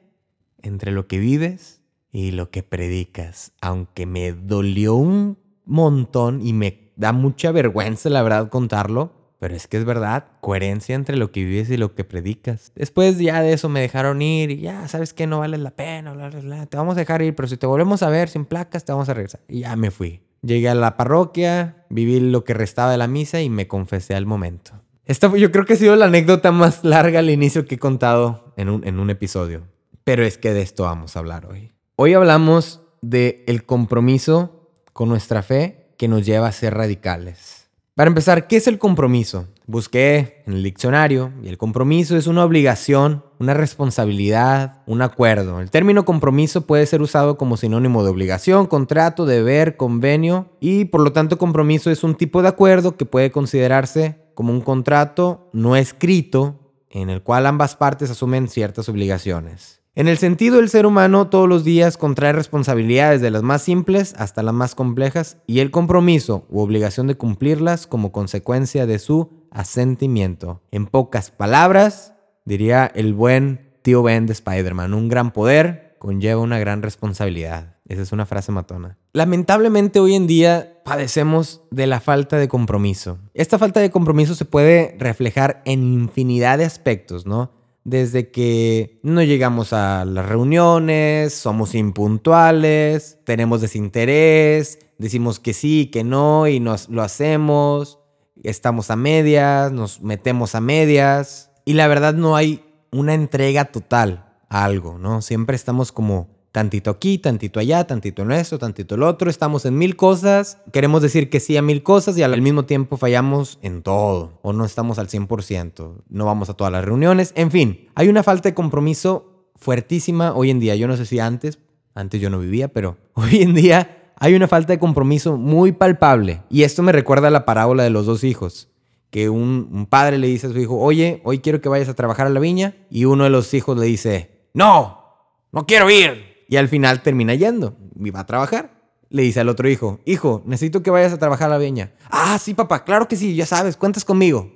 entre 0.67 0.93
lo 0.93 1.07
que 1.07 1.19
vives 1.19 1.81
y 2.13 2.31
lo 2.31 2.51
que 2.51 2.63
predicas. 2.63 3.53
Aunque 3.61 4.07
me 4.07 4.33
dolió 4.33 4.95
un 4.95 5.39
montón 5.65 6.47
y 6.47 6.53
me 6.53 6.93
da 6.97 7.13
mucha 7.13 7.53
vergüenza, 7.53 8.09
la 8.09 8.23
verdad, 8.23 8.49
contarlo. 8.49 9.13
Pero 9.39 9.55
es 9.55 9.67
que 9.67 9.77
es 9.77 9.85
verdad, 9.85 10.25
coherencia 10.41 10.95
entre 10.95 11.19
lo 11.19 11.31
que 11.31 11.45
vives 11.45 11.69
y 11.69 11.77
lo 11.77 11.95
que 11.95 12.05
predicas. 12.05 12.73
Después 12.75 13.19
ya 13.19 13.43
de 13.43 13.53
eso 13.53 13.69
me 13.69 13.83
dejaron 13.83 14.23
ir 14.23 14.51
y 14.51 14.61
ya, 14.61 14.89
¿sabes 14.89 15.13
qué? 15.13 15.27
No 15.27 15.41
vale 15.41 15.59
la 15.59 15.73
pena, 15.73 16.15
bla, 16.15 16.31
bla, 16.31 16.41
bla. 16.41 16.67
Te 16.67 16.79
vamos 16.79 16.97
a 16.97 17.01
dejar 17.01 17.21
ir, 17.21 17.35
pero 17.35 17.47
si 17.47 17.59
te 17.59 17.67
volvemos 17.67 18.03
a 18.03 18.09
ver 18.09 18.31
sin 18.31 18.47
placas, 18.47 18.87
te 18.87 18.93
vamos 18.93 19.11
a 19.11 19.15
regresar. 19.15 19.41
Y 19.47 19.61
ya 19.61 19.77
me 19.77 19.91
fui. 19.91 20.23
Llegué 20.41 20.71
a 20.71 20.75
la 20.75 20.97
parroquia, 20.97 21.85
viví 21.91 22.19
lo 22.19 22.45
que 22.45 22.55
restaba 22.55 22.91
de 22.91 22.97
la 22.97 23.09
misa 23.09 23.43
y 23.43 23.51
me 23.51 23.69
confesé 23.69 24.15
al 24.15 24.25
momento. 24.25 24.73
Esta 25.05 25.35
yo 25.37 25.53
creo 25.53 25.67
que 25.67 25.75
ha 25.75 25.77
sido 25.77 25.97
la 25.97 26.07
anécdota 26.07 26.51
más 26.51 26.83
larga 26.83 27.19
al 27.19 27.29
inicio 27.29 27.67
que 27.67 27.75
he 27.75 27.79
contado 27.79 28.55
en 28.57 28.71
un, 28.71 28.87
en 28.87 28.99
un 28.99 29.11
episodio. 29.11 29.65
Pero 30.07 30.25
es 30.25 30.39
que 30.39 30.53
de 30.53 30.63
esto 30.63 30.85
vamos 30.85 31.17
a 31.17 31.19
hablar 31.19 31.47
hoy. 31.47 31.73
Hoy 31.97 32.15
hablamos 32.15 32.81
de 33.03 33.43
el 33.49 33.65
compromiso 33.65 34.71
con 34.93 35.09
nuestra 35.09 35.43
fe 35.43 35.89
que 35.99 36.07
nos 36.07 36.25
lleva 36.25 36.47
a 36.47 36.53
ser 36.53 36.75
radicales. 36.75 37.67
Para 37.97 38.07
empezar, 38.07 38.47
¿qué 38.47 38.55
es 38.55 38.69
el 38.69 38.79
compromiso? 38.79 39.49
Busqué 39.67 40.45
en 40.47 40.53
el 40.53 40.63
diccionario 40.63 41.33
y 41.43 41.49
el 41.49 41.59
compromiso 41.59 42.17
es 42.17 42.29
una 42.29 42.45
obligación, 42.45 43.25
una 43.41 43.53
responsabilidad, 43.53 44.85
un 44.87 45.03
acuerdo. 45.03 45.61
El 45.61 45.73
término 45.73 46.05
compromiso 46.05 46.69
puede 46.69 46.87
ser 46.87 47.03
usado 47.03 47.37
como 47.37 47.57
sinónimo 47.57 48.05
de 48.05 48.11
obligación, 48.11 48.67
contrato, 48.67 49.27
deber, 49.27 49.77
convenio 49.77 50.51
y 50.61 50.85
por 50.85 51.01
lo 51.01 51.13
tanto 51.13 51.37
compromiso 51.37 51.91
es 51.91 52.05
un 52.05 52.15
tipo 52.15 52.43
de 52.43 52.49
acuerdo 52.49 52.97
que 52.97 53.07
puede 53.07 53.33
considerarse 53.33 54.21
como 54.35 54.53
un 54.53 54.61
contrato 54.61 55.51
no 55.53 55.75
escrito 55.75 56.61
en 56.91 57.11
el 57.11 57.25
cual 57.25 57.45
ambas 57.45 57.75
partes 57.75 58.09
asumen 58.09 58.47
ciertas 58.47 58.89
obligaciones. 58.89 59.83
En 59.99 60.09
el 60.09 60.19
sentido 60.19 60.57
del 60.57 60.69
ser 60.69 60.85
humano, 60.85 61.29
todos 61.31 61.49
los 61.49 61.65
días 61.65 61.97
contrae 61.97 62.35
responsabilidades 62.35 63.23
de 63.23 63.31
las 63.31 63.43
más 63.43 63.63
simples 63.63 64.15
hasta 64.19 64.43
las 64.43 64.53
más 64.53 64.75
complejas 64.75 65.39
y 65.47 65.61
el 65.61 65.71
compromiso 65.71 66.45
u 66.51 66.61
obligación 66.61 67.07
de 67.07 67.15
cumplirlas 67.15 67.87
como 67.87 68.13
consecuencia 68.13 68.85
de 68.85 68.99
su 68.99 69.31
asentimiento. 69.51 70.61
En 70.71 70.85
pocas 70.85 71.31
palabras, 71.31 72.13
diría 72.45 72.85
el 72.95 73.15
buen 73.15 73.71
tío 73.81 74.03
Ben 74.03 74.27
de 74.27 74.35
Spider-Man, 74.35 74.93
un 74.93 75.09
gran 75.09 75.33
poder 75.33 75.97
conlleva 75.99 76.43
una 76.43 76.59
gran 76.59 76.83
responsabilidad. 76.83 77.77
Esa 77.89 78.03
es 78.03 78.13
una 78.13 78.27
frase 78.27 78.53
matona. 78.53 78.99
Lamentablemente 79.15 79.99
hoy 79.99 80.15
en 80.15 80.27
día 80.27 80.83
padecemos 80.85 81.63
de 81.71 81.87
la 81.87 82.01
falta 82.01 82.37
de 82.37 82.49
compromiso. 82.49 83.19
Esta 83.33 83.59
falta 83.59 83.81
de 83.81 83.91
compromiso 83.91 84.35
se 84.35 84.45
puede 84.45 84.95
reflejar 84.99 85.63
en 85.65 85.85
infinidad 85.85 86.59
de 86.59 86.67
aspectos, 86.67 87.25
¿no? 87.25 87.56
Desde 87.87 88.33
que 88.33 88.99
no 89.05 89.23
llegamos 89.23 89.73
a 89.73 90.05
las 90.05 90.27
reuniones, 90.27 91.33
somos 91.33 91.73
impuntuales, 91.77 93.21
tenemos 93.23 93.61
desinterés, 93.61 94.81
decimos 94.99 95.39
que 95.39 95.55
sí, 95.55 95.87
que 95.87 96.03
no 96.03 96.49
y 96.49 96.59
nos 96.59 96.89
lo 96.89 97.03
hacemos, 97.03 98.01
estamos 98.43 98.91
a 98.91 98.97
medias, 98.97 99.71
nos 99.71 100.01
metemos 100.01 100.57
a 100.57 100.61
medias 100.61 101.53
y 101.65 101.75
la 101.75 101.87
verdad 101.87 102.15
no 102.15 102.35
hay 102.35 102.65
una 102.91 103.15
entrega 103.15 103.67
total 103.67 104.35
a 104.49 104.65
algo, 104.65 104.99
¿no? 104.99 105.23
Siempre 105.23 105.55
estamos 105.55 105.93
como 105.93 106.36
tantito 106.57 106.91
aquí, 106.91 107.19
tantito 107.19 107.61
allá, 107.61 107.87
tantito 107.87 108.23
en 108.23 108.33
esto, 108.33 108.59
tantito 108.59 108.95
el 108.95 109.03
otro, 109.03 109.29
estamos 109.29 109.67
en 109.67 109.77
mil 109.77 109.95
cosas, 109.95 110.57
queremos 110.73 111.03
decir 111.03 111.29
que 111.29 111.39
sí 111.39 111.55
a 111.59 111.61
mil 111.61 111.83
cosas 111.83 112.17
y 112.17 112.23
al 112.23 112.41
mismo 112.41 112.65
tiempo 112.65 112.97
fallamos 112.97 113.59
en 113.61 113.83
todo 113.83 114.39
o 114.41 114.55
no 114.55 114.65
estamos 114.65 114.99
al 114.99 115.09
100%, 115.09 116.05
no 116.09 116.25
vamos 116.25 116.49
a 116.49 116.55
todas 116.55 116.73
las 116.73 116.83
reuniones, 116.83 117.35
en 117.37 117.51
fin, 117.51 117.91
hay 117.95 118.09
una 118.09 118.23
falta 118.23 118.49
de 118.49 118.55
compromiso 118.55 119.51
fuertísima 119.55 120.33
hoy 120.33 120.49
en 120.49 120.59
día, 120.59 120.75
yo 120.77 120.89
no 120.89 120.97
sé 120.97 121.05
si 121.05 121.19
antes, 121.19 121.59
antes 121.95 122.23
yo 122.23 122.31
no 122.31 122.39
vivía, 122.39 122.69
pero 122.69 122.97
hoy 123.13 123.43
en 123.43 123.53
día 123.53 124.15
hay 124.19 124.35
una 124.35 124.49
falta 124.49 124.73
de 124.73 124.79
compromiso 124.79 125.37
muy 125.37 125.73
palpable 125.73 126.41
y 126.49 126.63
esto 126.63 126.83
me 126.83 126.93
recuerda 126.93 127.29
a 127.29 127.33
la 127.33 127.45
parábola 127.45 127.83
de 127.83 127.91
los 127.91 128.07
dos 128.07 128.25
hijos 128.25 128.71
que 129.11 129.29
un, 129.29 129.69
un, 129.71 129.85
padre 129.85 130.17
le 130.17 130.29
dice 130.29 130.47
a 130.47 130.51
su 130.51 130.59
hijo, 130.59 130.79
oye, 130.79 131.21
hoy 131.25 131.41
quiero 131.41 131.61
que 131.61 131.69
vayas 131.69 131.91
a 131.91 131.95
trabajar 131.95 132.27
a 132.27 132.31
la 132.31 132.41
viña. 132.41 132.75
Y 132.91 133.05
uno 133.05 133.25
de 133.25 133.31
los 133.31 133.55
hijos 133.55 133.79
le 133.79 133.87
dice, 133.87 134.49
no, 134.53 135.31
no 135.53 135.65
quiero 135.65 135.89
ir. 135.89 136.36
Y 136.49 136.57
al 136.57 136.69
final 136.69 137.03
termina 137.03 137.35
yendo 137.35 137.77
y 137.99 138.11
va 138.11 138.21
a 138.21 138.27
trabajar. 138.27 138.77
Le 139.09 139.23
dice 139.23 139.41
al 139.41 139.49
otro 139.49 139.69
hijo, 139.69 140.01
hijo, 140.05 140.43
necesito 140.47 140.83
que 140.83 140.91
vayas 140.91 141.13
a 141.13 141.19
trabajar 141.19 141.49
a 141.49 141.55
la 141.55 141.59
viña. 141.59 141.93
Ah, 142.11 142.39
sí, 142.39 142.55
papá, 142.55 142.85
claro 142.85 143.07
que 143.07 143.17
sí, 143.17 143.37
ya 143.37 143.47
sabes, 143.47 143.77
cuentas 143.77 144.05
conmigo. 144.05 144.53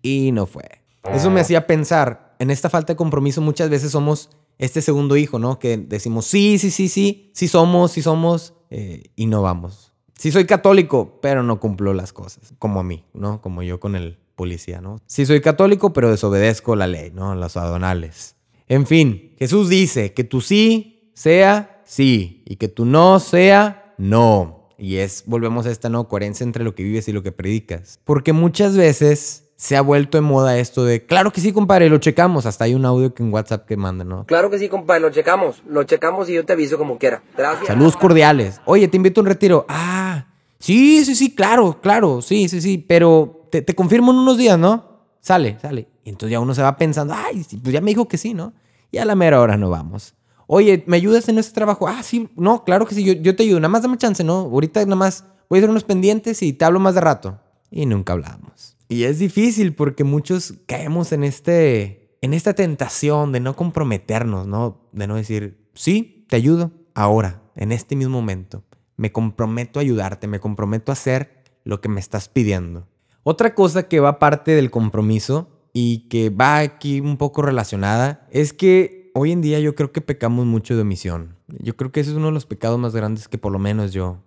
Y 0.00 0.32
no 0.32 0.46
fue. 0.46 0.82
Eso 1.12 1.30
me 1.30 1.40
hacía 1.40 1.66
pensar, 1.66 2.34
en 2.38 2.50
esta 2.50 2.70
falta 2.70 2.92
de 2.92 2.96
compromiso 2.96 3.40
muchas 3.40 3.68
veces 3.68 3.92
somos 3.92 4.30
este 4.58 4.80
segundo 4.80 5.16
hijo, 5.16 5.38
¿no? 5.38 5.58
Que 5.58 5.76
decimos, 5.76 6.26
sí, 6.26 6.58
sí, 6.58 6.70
sí, 6.70 6.88
sí, 6.88 7.30
sí 7.34 7.48
somos, 7.48 7.92
sí 7.92 8.02
somos, 8.02 8.54
eh, 8.70 9.10
y 9.16 9.26
no 9.26 9.42
vamos. 9.42 9.92
Sí 10.16 10.30
soy 10.30 10.46
católico, 10.46 11.18
pero 11.20 11.42
no 11.42 11.58
cumplo 11.58 11.92
las 11.94 12.12
cosas, 12.12 12.54
como 12.58 12.80
a 12.80 12.84
mí, 12.84 13.04
¿no? 13.12 13.40
Como 13.42 13.62
yo 13.62 13.80
con 13.80 13.96
el 13.96 14.18
policía, 14.36 14.80
¿no? 14.80 15.00
Sí 15.06 15.26
soy 15.26 15.40
católico, 15.40 15.92
pero 15.92 16.10
desobedezco 16.10 16.76
la 16.76 16.86
ley, 16.86 17.10
¿no? 17.12 17.34
Las 17.34 17.56
adonales. 17.56 18.36
En 18.68 18.86
fin, 18.86 19.34
Jesús 19.38 19.68
dice 19.68 20.14
que 20.14 20.24
tú 20.24 20.40
sí 20.40 20.91
sea 21.14 21.82
sí 21.84 22.42
y 22.46 22.56
que 22.56 22.68
tu 22.68 22.84
no 22.84 23.20
sea 23.20 23.94
no. 23.98 24.68
Y 24.78 24.96
es, 24.96 25.24
volvemos 25.26 25.66
a 25.66 25.70
esta 25.70 25.88
no 25.88 26.08
coherencia 26.08 26.44
entre 26.44 26.64
lo 26.64 26.74
que 26.74 26.82
vives 26.82 27.06
y 27.06 27.12
lo 27.12 27.22
que 27.22 27.30
predicas. 27.30 28.00
Porque 28.04 28.32
muchas 28.32 28.76
veces 28.76 29.52
se 29.54 29.76
ha 29.76 29.80
vuelto 29.80 30.18
en 30.18 30.24
moda 30.24 30.58
esto 30.58 30.84
de, 30.84 31.06
claro 31.06 31.32
que 31.32 31.40
sí, 31.40 31.52
compadre, 31.52 31.88
lo 31.88 31.98
checamos. 31.98 32.46
Hasta 32.46 32.64
hay 32.64 32.74
un 32.74 32.84
audio 32.84 33.14
que 33.14 33.22
en 33.22 33.32
WhatsApp 33.32 33.64
que 33.64 33.76
manda, 33.76 34.04
¿no? 34.04 34.26
Claro 34.26 34.50
que 34.50 34.58
sí, 34.58 34.68
compadre, 34.68 35.02
lo 35.02 35.10
checamos. 35.10 35.62
Lo 35.68 35.84
checamos 35.84 36.28
y 36.28 36.32
yo 36.32 36.44
te 36.44 36.54
aviso 36.54 36.78
como 36.78 36.98
quiera. 36.98 37.22
Gracias. 37.36 37.68
Saludos 37.68 37.96
cordiales. 37.96 38.60
Oye, 38.64 38.88
te 38.88 38.96
invito 38.96 39.20
a 39.20 39.22
un 39.22 39.28
retiro. 39.28 39.64
Ah, 39.68 40.26
sí, 40.58 41.04
sí, 41.04 41.14
sí, 41.14 41.32
claro, 41.32 41.80
claro, 41.80 42.22
sí, 42.22 42.48
sí, 42.48 42.60
sí. 42.60 42.76
Pero 42.76 43.46
te, 43.52 43.62
te 43.62 43.74
confirmo 43.76 44.10
en 44.10 44.18
unos 44.18 44.36
días, 44.36 44.58
¿no? 44.58 45.06
Sale, 45.20 45.56
sale. 45.62 45.86
Y 46.02 46.10
entonces 46.10 46.32
ya 46.32 46.40
uno 46.40 46.54
se 46.54 46.62
va 46.62 46.76
pensando, 46.76 47.14
ay, 47.16 47.46
pues 47.62 47.72
ya 47.72 47.80
me 47.80 47.92
dijo 47.92 48.08
que 48.08 48.18
sí, 48.18 48.34
¿no? 48.34 48.54
Y 48.90 48.98
a 48.98 49.04
la 49.04 49.14
mera 49.14 49.40
hora 49.40 49.56
no 49.56 49.70
vamos. 49.70 50.14
Oye, 50.54 50.84
¿me 50.86 50.98
ayudas 50.98 51.30
en 51.30 51.38
este 51.38 51.54
trabajo? 51.54 51.88
Ah, 51.88 52.02
sí, 52.02 52.28
no, 52.36 52.62
claro 52.62 52.84
que 52.84 52.94
sí, 52.94 53.02
yo, 53.02 53.14
yo 53.14 53.34
te 53.34 53.44
ayudo. 53.44 53.58
Nada 53.58 53.70
más 53.70 53.80
dame 53.80 53.96
chance, 53.96 54.22
¿no? 54.22 54.34
Ahorita 54.34 54.84
nada 54.84 54.96
más 54.96 55.24
voy 55.48 55.56
a 55.56 55.60
hacer 55.60 55.70
unos 55.70 55.84
pendientes 55.84 56.42
y 56.42 56.52
te 56.52 56.66
hablo 56.66 56.78
más 56.78 56.94
de 56.94 57.00
rato. 57.00 57.40
Y 57.70 57.86
nunca 57.86 58.12
hablamos. 58.12 58.76
Y 58.86 59.04
es 59.04 59.18
difícil 59.18 59.74
porque 59.74 60.04
muchos 60.04 60.52
caemos 60.66 61.12
en 61.12 61.24
este, 61.24 62.18
en 62.20 62.34
esta 62.34 62.52
tentación 62.52 63.32
de 63.32 63.40
no 63.40 63.56
comprometernos, 63.56 64.46
¿no? 64.46 64.82
De 64.92 65.06
no 65.06 65.14
decir, 65.14 65.70
sí, 65.72 66.26
te 66.28 66.36
ayudo 66.36 66.70
ahora, 66.92 67.40
en 67.56 67.72
este 67.72 67.96
mismo 67.96 68.20
momento. 68.20 68.62
Me 68.98 69.10
comprometo 69.10 69.78
a 69.78 69.82
ayudarte, 69.82 70.26
me 70.26 70.38
comprometo 70.38 70.92
a 70.92 71.00
hacer 71.00 71.44
lo 71.64 71.80
que 71.80 71.88
me 71.88 71.98
estás 71.98 72.28
pidiendo. 72.28 72.86
Otra 73.22 73.54
cosa 73.54 73.84
que 73.84 74.00
va 74.00 74.18
parte 74.18 74.50
del 74.50 74.70
compromiso 74.70 75.48
y 75.72 76.10
que 76.10 76.28
va 76.28 76.58
aquí 76.58 77.00
un 77.00 77.16
poco 77.16 77.40
relacionada 77.40 78.28
es 78.30 78.52
que 78.52 79.01
hoy 79.14 79.32
en 79.32 79.40
día 79.40 79.60
yo 79.60 79.74
creo 79.74 79.92
que 79.92 80.00
pecamos 80.00 80.46
mucho 80.46 80.74
de 80.74 80.82
omisión. 80.82 81.36
Yo 81.48 81.76
creo 81.76 81.92
que 81.92 82.00
ese 82.00 82.10
es 82.10 82.16
uno 82.16 82.26
de 82.26 82.32
los 82.32 82.46
pecados 82.46 82.78
más 82.78 82.94
grandes 82.94 83.28
que 83.28 83.38
por 83.38 83.52
lo 83.52 83.58
menos 83.58 83.92
yo, 83.92 84.18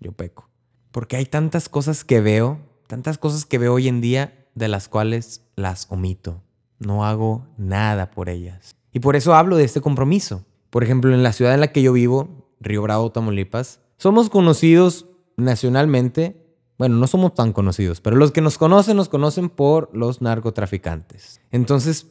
yo 0.00 0.12
peco. 0.12 0.48
Porque 0.92 1.16
hay 1.16 1.26
tantas 1.26 1.68
cosas 1.68 2.04
que 2.04 2.20
veo, 2.20 2.58
tantas 2.86 3.18
cosas 3.18 3.44
que 3.44 3.58
veo 3.58 3.74
hoy 3.74 3.88
en 3.88 4.00
día 4.00 4.46
de 4.54 4.68
las 4.68 4.88
cuales 4.88 5.46
las 5.56 5.86
omito. 5.90 6.42
No 6.78 7.04
hago 7.04 7.46
nada 7.56 8.10
por 8.10 8.28
ellas. 8.28 8.76
Y 8.92 9.00
por 9.00 9.16
eso 9.16 9.34
hablo 9.34 9.56
de 9.56 9.64
este 9.64 9.80
compromiso. 9.80 10.44
Por 10.70 10.84
ejemplo, 10.84 11.12
en 11.12 11.22
la 11.22 11.32
ciudad 11.32 11.54
en 11.54 11.60
la 11.60 11.72
que 11.72 11.82
yo 11.82 11.92
vivo, 11.92 12.52
Río 12.60 12.82
Bravo, 12.82 13.10
Tamaulipas, 13.10 13.80
somos 13.96 14.30
conocidos 14.30 15.06
nacionalmente. 15.36 16.44
Bueno, 16.78 16.96
no 16.96 17.06
somos 17.06 17.34
tan 17.34 17.52
conocidos, 17.52 18.00
pero 18.00 18.16
los 18.16 18.32
que 18.32 18.40
nos 18.40 18.58
conocen 18.58 18.96
nos 18.96 19.08
conocen 19.08 19.48
por 19.48 19.90
los 19.92 20.22
narcotraficantes. 20.22 21.40
Entonces, 21.50 22.06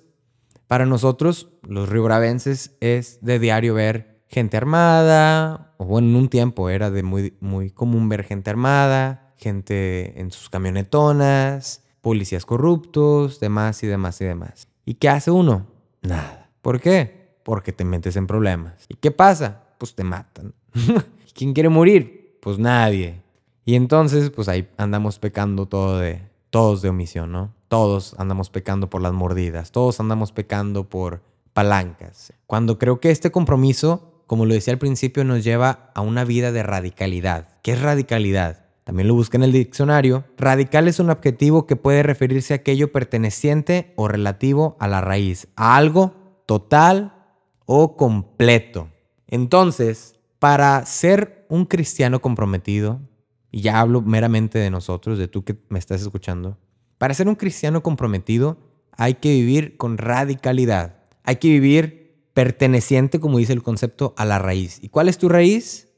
para 0.68 0.86
nosotros, 0.86 1.50
los 1.64 1.90
riobravenses, 1.90 2.76
es 2.82 3.20
de 3.22 3.40
diario 3.40 3.74
ver 3.74 4.22
gente 4.28 4.58
armada, 4.58 5.74
o 5.78 5.86
bueno, 5.86 6.10
en 6.10 6.16
un 6.16 6.30
tiempo 6.30 6.70
era 6.70 6.92
de 6.92 7.04
muy, 7.04 7.38
muy 7.40 7.72
común 7.72 8.10
ver 8.10 8.24
gente 8.24 8.50
armada, 8.50 9.34
gente 9.38 10.20
en 10.20 10.32
sus 10.32 10.50
camionetonas, 10.50 11.84
policías 12.02 12.46
corruptos, 12.46 13.40
demás 13.40 13.82
y 13.84 13.88
demás 13.88 14.20
y 14.22 14.26
demás. 14.26 14.68
¿Y 14.86 14.96
qué 14.96 15.10
hace 15.10 15.32
uno? 15.32 15.68
Nada. 16.02 16.50
¿Por 16.62 16.82
qué? 16.82 17.38
Porque 17.44 17.72
te 17.72 17.86
metes 17.86 18.16
en 18.16 18.28
problemas. 18.28 18.86
¿Y 18.90 18.96
qué 18.96 19.12
pasa? 19.12 19.64
Pues 19.78 19.96
te 19.96 20.04
matan. 20.04 20.54
¿Quién 21.34 21.54
quiere 21.54 21.70
morir? 21.70 22.38
Pues 22.42 22.60
nadie. 22.60 23.22
Y 23.66 23.76
entonces, 23.76 24.30
pues 24.30 24.48
ahí 24.48 24.68
andamos 24.78 25.20
pecando 25.20 25.66
todo 25.66 26.00
de, 26.00 26.22
todos 26.50 26.82
de 26.82 26.90
omisión, 26.90 27.32
¿no? 27.32 27.54
Todos 27.68 28.16
andamos 28.18 28.50
pecando 28.50 28.90
por 28.90 29.02
las 29.02 29.14
mordidas, 29.14 29.72
todos 29.72 30.00
andamos 30.00 30.32
pecando 30.32 30.88
por 30.88 31.22
palancas. 31.54 32.34
Cuando 32.46 32.78
creo 32.80 33.00
que 33.00 33.12
este 33.12 33.32
compromiso, 33.32 34.24
como 34.26 34.46
lo 34.46 34.54
decía 34.54 34.74
al 34.74 34.80
principio, 34.80 35.24
nos 35.24 35.44
lleva 35.44 35.92
a 35.94 36.02
una 36.02 36.24
vida 36.24 36.52
de 36.52 36.64
radicalidad. 36.64 37.50
¿Qué 37.64 37.74
es 37.74 37.82
radicalidad? 37.82 38.68
También 38.86 39.10
lo 39.10 39.16
busca 39.16 39.36
en 39.36 39.44
el 39.44 39.52
diccionario. 39.52 40.24
Radical 40.38 40.88
es 40.88 41.02
un 41.02 41.10
adjetivo 41.10 41.68
que 41.68 41.76
puede 41.76 42.04
referirse 42.04 42.54
a 42.54 42.58
aquello 42.58 42.94
perteneciente 42.94 43.92
o 43.98 44.08
relativo 44.08 44.78
a 44.80 44.88
la 44.88 45.02
raíz, 45.02 45.50
a 45.58 45.76
algo 45.76 46.14
total 46.46 47.14
o 47.66 47.98
completo. 47.98 48.88
Entonces, 49.28 50.16
para 50.40 50.86
ser 50.86 51.46
un 51.50 51.66
cristiano 51.66 52.22
comprometido, 52.22 53.02
y 53.52 53.60
ya 53.60 53.82
hablo 53.82 54.02
meramente 54.02 54.58
de 54.58 54.70
nosotros, 54.70 55.18
de 55.18 55.28
tú 55.28 55.44
que 55.44 55.58
me 55.68 55.80
estás 55.80 56.02
escuchando, 56.02 56.58
para 56.98 57.14
ser 57.14 57.28
un 57.28 57.36
cristiano 57.36 57.84
comprometido 57.84 58.58
hay 58.98 59.16
que 59.16 59.30
vivir 59.30 59.78
con 59.78 59.98
radicalidad. 59.98 60.98
Hay 61.24 61.38
que 61.38 61.50
vivir 61.50 62.30
perteneciente, 62.34 63.20
como 63.20 63.38
dice 63.38 63.54
el 63.54 63.64
concepto, 63.64 64.14
a 64.18 64.26
la 64.26 64.40
raíz. 64.40 64.80
¿Y 64.82 64.90
cuál 64.90 65.10
es 65.10 65.18
tu 65.18 65.30
raíz? 65.30 65.90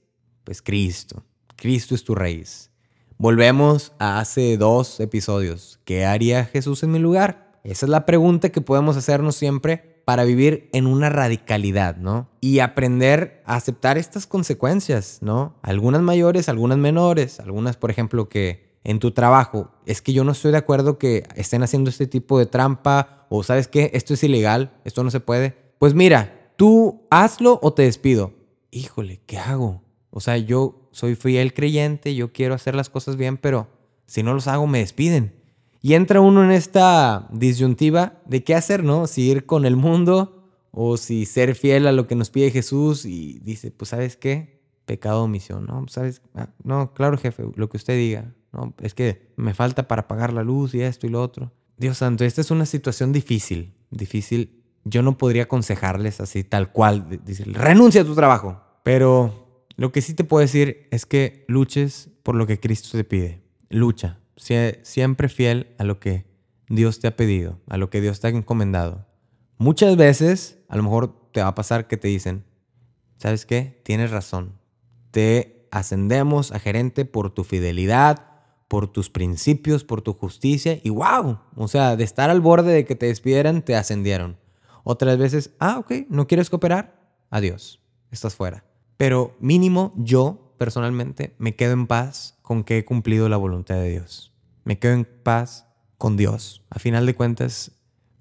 Pues 0.43 0.61
Cristo. 0.61 1.23
Cristo 1.55 1.95
es 1.95 2.03
tu 2.03 2.15
raíz. 2.15 2.71
Volvemos 3.17 3.93
a 3.99 4.19
hace 4.19 4.57
dos 4.57 4.99
episodios. 4.99 5.79
¿Qué 5.83 6.05
haría 6.05 6.45
Jesús 6.45 6.83
en 6.83 6.91
mi 6.91 6.99
lugar? 6.99 7.59
Esa 7.63 7.85
es 7.85 7.89
la 7.89 8.05
pregunta 8.05 8.49
que 8.49 8.61
podemos 8.61 8.95
hacernos 8.95 9.35
siempre 9.35 10.01
para 10.05 10.23
vivir 10.23 10.69
en 10.73 10.87
una 10.87 11.09
radicalidad, 11.09 11.97
¿no? 11.97 12.29
Y 12.41 12.59
aprender 12.59 13.43
a 13.45 13.55
aceptar 13.55 13.97
estas 13.97 14.25
consecuencias, 14.25 15.19
¿no? 15.21 15.55
Algunas 15.61 16.01
mayores, 16.01 16.49
algunas 16.49 16.77
menores, 16.77 17.39
algunas, 17.39 17.77
por 17.77 17.91
ejemplo, 17.91 18.29
que 18.29 18.68
en 18.83 19.00
tu 19.00 19.12
trabajo, 19.12 19.71
es 19.86 20.01
que 20.01 20.13
yo 20.13 20.24
no 20.24 20.31
estoy 20.31 20.51
de 20.51 20.57
acuerdo 20.57 20.98
que 20.98 21.24
estén 21.36 21.63
haciendo 21.63 21.89
este 21.89 22.07
tipo 22.07 22.39
de 22.39 22.45
trampa 22.45 23.27
o 23.29 23.43
sabes 23.43 23.67
qué, 23.67 23.91
esto 23.93 24.13
es 24.13 24.24
ilegal, 24.24 24.74
esto 24.86 25.03
no 25.03 25.12
se 25.12 25.19
puede. 25.19 25.55
Pues 25.77 25.93
mira, 25.93 26.53
tú 26.55 27.03
hazlo 27.09 27.59
o 27.62 27.74
te 27.74 27.83
despido. 27.83 28.33
Híjole, 28.71 29.21
¿qué 29.25 29.38
hago? 29.38 29.83
O 30.09 30.19
sea, 30.19 30.38
yo 30.38 30.89
soy 30.91 31.15
fiel 31.15 31.53
creyente, 31.53 32.15
yo 32.15 32.33
quiero 32.33 32.55
hacer 32.55 32.75
las 32.75 32.89
cosas 32.89 33.15
bien, 33.15 33.38
pero 33.38 33.67
si 34.05 34.24
no 34.24 34.33
los 34.33 34.48
hago 34.48 34.67
me 34.67 34.79
despiden. 34.79 35.36
Y 35.81 35.93
entra 35.93 36.21
uno 36.21 36.43
en 36.43 36.51
esta 36.51 37.27
disyuntiva 37.31 38.21
de 38.25 38.43
qué 38.43 38.55
hacer, 38.55 38.83
¿no? 38.83 39.07
Si 39.07 39.29
ir 39.29 39.45
con 39.45 39.65
el 39.65 39.75
mundo 39.75 40.50
o 40.71 40.98
si 40.98 41.25
ser 41.25 41.55
fiel 41.55 41.88
a 41.88 41.91
lo 41.91 42.07
que 42.07 42.15
nos 42.15 42.29
pide 42.29 42.51
Jesús 42.51 43.05
y 43.05 43.39
dice, 43.39 43.71
pues 43.71 43.89
sabes 43.89 44.17
qué, 44.17 44.58
pecado 44.89 45.19
de 45.19 45.25
omisión, 45.25 45.67
¿no? 45.67 45.86
¿Sabes? 45.88 46.24
Ah, 46.34 46.50
no, 46.63 46.96
claro 46.96 47.15
jefe, 47.15 47.46
lo 47.55 47.69
que 47.69 47.77
usted 47.77 47.96
diga. 47.96 48.34
No, 48.51 48.74
es 48.81 48.96
que 48.96 49.31
me 49.36 49.53
falta 49.53 49.88
para 49.88 50.08
pagar 50.08 50.34
la 50.34 50.41
luz 50.41 50.74
y 50.74 50.81
esto 50.81 51.05
y 51.05 51.12
lo 51.12 51.22
otro. 51.22 51.51
Dios 51.77 52.00
santo, 52.00 52.25
esta 52.25 52.41
es 52.41 52.50
una 52.50 52.65
situación 52.65 53.13
difícil, 53.13 53.75
difícil. 53.91 54.63
Yo 54.86 55.03
no 55.03 55.15
podría 55.15 55.43
aconsejarles 55.43 56.19
así 56.22 56.43
tal 56.43 56.72
cual, 56.72 57.22
decir, 57.24 57.53
renuncia 57.53 58.01
a 58.01 58.05
tu 58.05 58.15
trabajo. 58.15 58.63
Pero 58.81 59.67
lo 59.75 59.91
que 59.91 60.01
sí 60.01 60.15
te 60.15 60.24
puedo 60.24 60.41
decir 60.41 60.88
es 60.89 61.05
que 61.05 61.46
luches 61.48 62.10
por 62.24 62.34
lo 62.34 62.48
que 62.48 62.60
Cristo 62.60 62.98
te 62.98 63.03
pide. 63.03 63.43
Lucha, 63.69 64.17
sé 64.38 64.79
siempre 64.81 65.29
fiel 65.29 65.75
a 65.77 65.84
lo 65.84 66.00
que 66.00 66.25
Dios 66.67 67.00
te 67.00 67.08
ha 67.08 67.15
pedido, 67.15 67.60
a 67.67 67.77
lo 67.77 67.91
que 67.91 68.01
Dios 68.01 68.19
te 68.19 68.25
ha 68.25 68.31
encomendado. 68.31 69.05
Muchas 69.60 69.96
veces, 69.98 70.58
a 70.67 70.77
lo 70.77 70.81
mejor 70.81 71.31
te 71.31 71.43
va 71.43 71.50
a 71.50 71.55
pasar 71.55 71.88
que 71.88 71.98
te 71.98 72.08
dicen, 72.08 72.43
¿sabes 73.17 73.46
qué? 73.46 73.79
Tienes 73.84 74.10
razón. 74.10 74.58
Te 75.11 75.67
ascendemos 75.71 76.51
a 76.51 76.59
gerente 76.59 77.05
por 77.05 77.31
tu 77.31 77.43
fidelidad, 77.43 78.29
por 78.67 78.87
tus 78.87 79.09
principios, 79.09 79.83
por 79.83 80.01
tu 80.01 80.13
justicia 80.13 80.79
y 80.83 80.89
wow, 80.89 81.39
o 81.55 81.67
sea, 81.67 81.95
de 81.95 82.03
estar 82.03 82.29
al 82.29 82.39
borde 82.39 82.71
de 82.71 82.85
que 82.85 82.95
te 82.95 83.07
despidieran, 83.07 83.63
te 83.63 83.75
ascendieron. 83.75 84.37
Otras 84.83 85.17
veces, 85.17 85.51
ah, 85.59 85.79
ok, 85.79 85.91
no 86.09 86.27
quieres 86.27 86.49
cooperar, 86.49 86.99
adiós, 87.29 87.81
estás 88.11 88.35
fuera. 88.35 88.63
Pero 88.95 89.35
mínimo 89.39 89.93
yo, 89.97 90.53
personalmente, 90.57 91.36
me 91.39 91.55
quedo 91.55 91.73
en 91.73 91.88
paz 91.88 92.38
con 92.41 92.63
que 92.63 92.77
he 92.77 92.86
cumplido 92.86 93.27
la 93.27 93.38
voluntad 93.38 93.75
de 93.75 93.89
Dios. 93.89 94.34
Me 94.63 94.77
quedo 94.77 94.93
en 94.93 95.05
paz 95.05 95.67
con 95.97 96.15
Dios. 96.15 96.63
A 96.69 96.79
final 96.79 97.05
de 97.05 97.15
cuentas, 97.15 97.71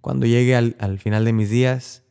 cuando 0.01 0.25
llegue 0.25 0.57
al, 0.57 0.77
al 0.79 0.99
final 0.99 1.25
de 1.25 1.33
mis 1.33 1.51
días, 1.51 2.05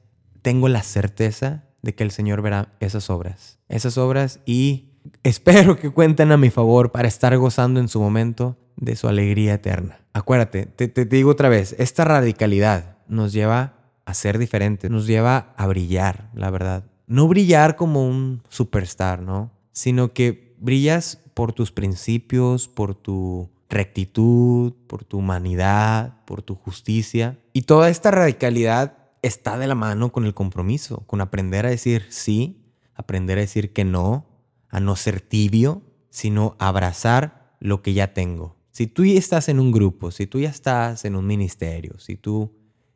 tengo 0.43 0.69
la 0.69 0.83
certeza 0.83 1.66
de 1.81 1.95
que 1.95 2.03
el 2.03 2.11
Señor 2.11 2.41
verá 2.41 2.73
esas 2.79 3.09
obras. 3.09 3.59
Esas 3.69 3.97
obras 3.97 4.39
y 4.45 4.91
espero 5.23 5.77
que 5.77 5.89
cuenten 5.89 6.31
a 6.31 6.37
mi 6.37 6.49
favor 6.49 6.91
para 6.91 7.07
estar 7.07 7.37
gozando 7.37 7.79
en 7.79 7.87
su 7.87 7.99
momento 7.99 8.57
de 8.75 8.95
su 8.95 9.07
alegría 9.07 9.55
eterna. 9.55 9.99
Acuérdate, 10.13 10.65
te, 10.65 11.05
digo 11.05 11.31
otra 11.31 11.49
vez, 11.49 11.75
esta 11.79 12.05
radicalidad 12.05 12.97
nos 13.07 13.33
lleva 13.33 13.73
a 14.05 14.13
ser 14.13 14.37
diferentes, 14.37 14.89
nos 14.89 15.07
lleva 15.07 15.53
a 15.57 15.67
brillar, 15.67 16.29
la 16.33 16.49
verdad. 16.49 16.85
No 17.07 17.27
brillar 17.27 17.75
como 17.75 18.07
un 18.07 18.43
superstar, 18.49 19.21
¿no? 19.21 19.51
Sino 19.71 20.13
que 20.13 20.55
brillas 20.59 21.19
por 21.33 21.53
tus 21.53 21.71
principios, 21.71 22.67
por 22.67 22.95
tu 22.95 23.49
rectitud, 23.69 24.73
por 24.87 25.03
tu 25.03 25.19
humanidad, 25.19 26.15
por 26.25 26.41
tu 26.41 26.55
justicia. 26.55 27.37
Y 27.53 27.63
toda 27.63 27.89
esta 27.89 28.11
radicalidad 28.11 28.96
está 29.21 29.57
de 29.57 29.67
la 29.67 29.75
mano 29.75 30.11
con 30.11 30.25
el 30.25 30.33
compromiso, 30.33 31.03
con 31.07 31.21
aprender 31.21 31.65
a 31.65 31.69
decir 31.69 32.05
sí, 32.09 32.63
aprender 32.93 33.37
a 33.37 33.41
decir 33.41 33.73
que 33.73 33.85
no, 33.85 34.25
a 34.69 34.79
no 34.79 34.95
ser 34.95 35.21
tibio, 35.21 35.83
sino 36.09 36.55
abrazar 36.59 37.55
lo 37.59 37.81
que 37.81 37.93
ya 37.93 38.13
tengo. 38.13 38.57
Si 38.71 38.87
tú 38.87 39.05
ya 39.05 39.17
estás 39.17 39.49
en 39.49 39.59
un 39.59 39.71
grupo, 39.71 40.11
si 40.11 40.27
tú 40.27 40.39
ya 40.39 40.49
estás 40.49 41.05
en 41.05 41.15
un 41.15 41.25
ministerio, 41.25 41.99
si 41.99 42.15
tú 42.15 42.55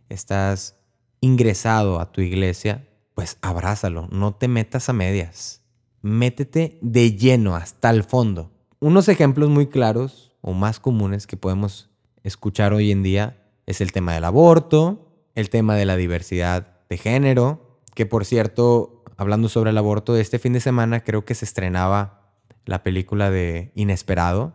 estás 0.10 0.78
ingresado 1.22 2.00
a 2.00 2.12
tu 2.12 2.22
iglesia, 2.22 2.88
pues 3.14 3.38
abrázalo, 3.42 4.08
no 4.12 4.36
te 4.36 4.48
metas 4.48 4.90
a 4.90 4.94
medias. 4.94 5.62
Métete 6.02 6.80
de 6.82 7.16
lleno 7.16 7.56
hasta 7.56 7.90
el 7.90 8.04
fondo. 8.04 8.52
Unos 8.80 9.08
ejemplos 9.08 9.50
muy 9.50 9.68
claros 9.68 10.36
o 10.42 10.54
más 10.54 10.80
comunes 10.80 11.28
que 11.28 11.38
podemos 11.38 11.92
escuchar 12.24 12.74
hoy 12.74 12.92
en 12.92 13.04
día 13.04 13.38
es 13.66 13.82
el 13.82 13.92
tema 13.92 14.14
del 14.14 14.24
aborto, 14.24 15.11
el 15.36 15.50
tema 15.50 15.76
de 15.76 15.86
la 15.86 15.96
diversidad 15.96 16.80
de 16.90 16.98
género, 16.98 17.80
que 17.96 18.06
por 18.06 18.26
cierto 18.26 19.02
hablando 19.22 19.50
sobre 19.50 19.70
el 19.70 19.78
aborto, 19.78 20.18
este 20.18 20.40
fin 20.40 20.54
de 20.54 20.60
semana 20.60 21.04
creo 21.04 21.26
que 21.26 21.36
se 21.36 21.46
estrenaba 21.46 22.34
la 22.66 22.82
película 22.82 23.30
de 23.30 23.72
Inesperado. 23.76 24.54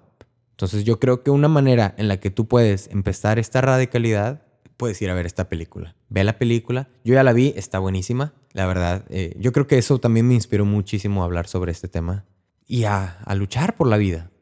Entonces 0.51 0.85
yo 0.85 0.99
creo 0.99 1.23
que 1.23 1.31
una 1.31 1.47
manera 1.47 1.95
en 1.99 2.09
la 2.09 2.19
que 2.19 2.31
tú 2.31 2.49
puedes 2.49 2.89
empezar 2.89 3.39
esta 3.39 3.61
radicalidad, 3.61 4.43
puedes 4.77 5.01
ir 5.03 5.11
a 5.11 5.15
ver 5.15 5.25
esta 5.25 5.49
película. 5.49 5.95
Ve 6.09 6.25
la 6.25 6.39
película, 6.39 6.89
yo 7.05 7.15
ya 7.15 7.23
la 7.23 7.33
vi, 7.33 7.55
está 7.57 7.79
buenísima, 7.79 8.35
la 8.53 8.67
verdad. 8.67 9.05
Eh, 9.09 9.37
yo 9.39 9.53
creo 9.53 9.67
que 9.67 9.79
eso 9.79 10.01
también 10.01 10.27
me 10.27 10.35
inspiró 10.35 10.65
muchísimo 10.65 11.23
a 11.23 11.27
hablar 11.27 11.47
sobre 11.47 11.73
este 11.73 11.87
tema 11.89 12.25
y 12.67 12.85
a, 12.85 13.19
a 13.25 13.35
luchar 13.37 13.77
por 13.77 13.87
la 13.87 13.99
vida. 13.99 14.33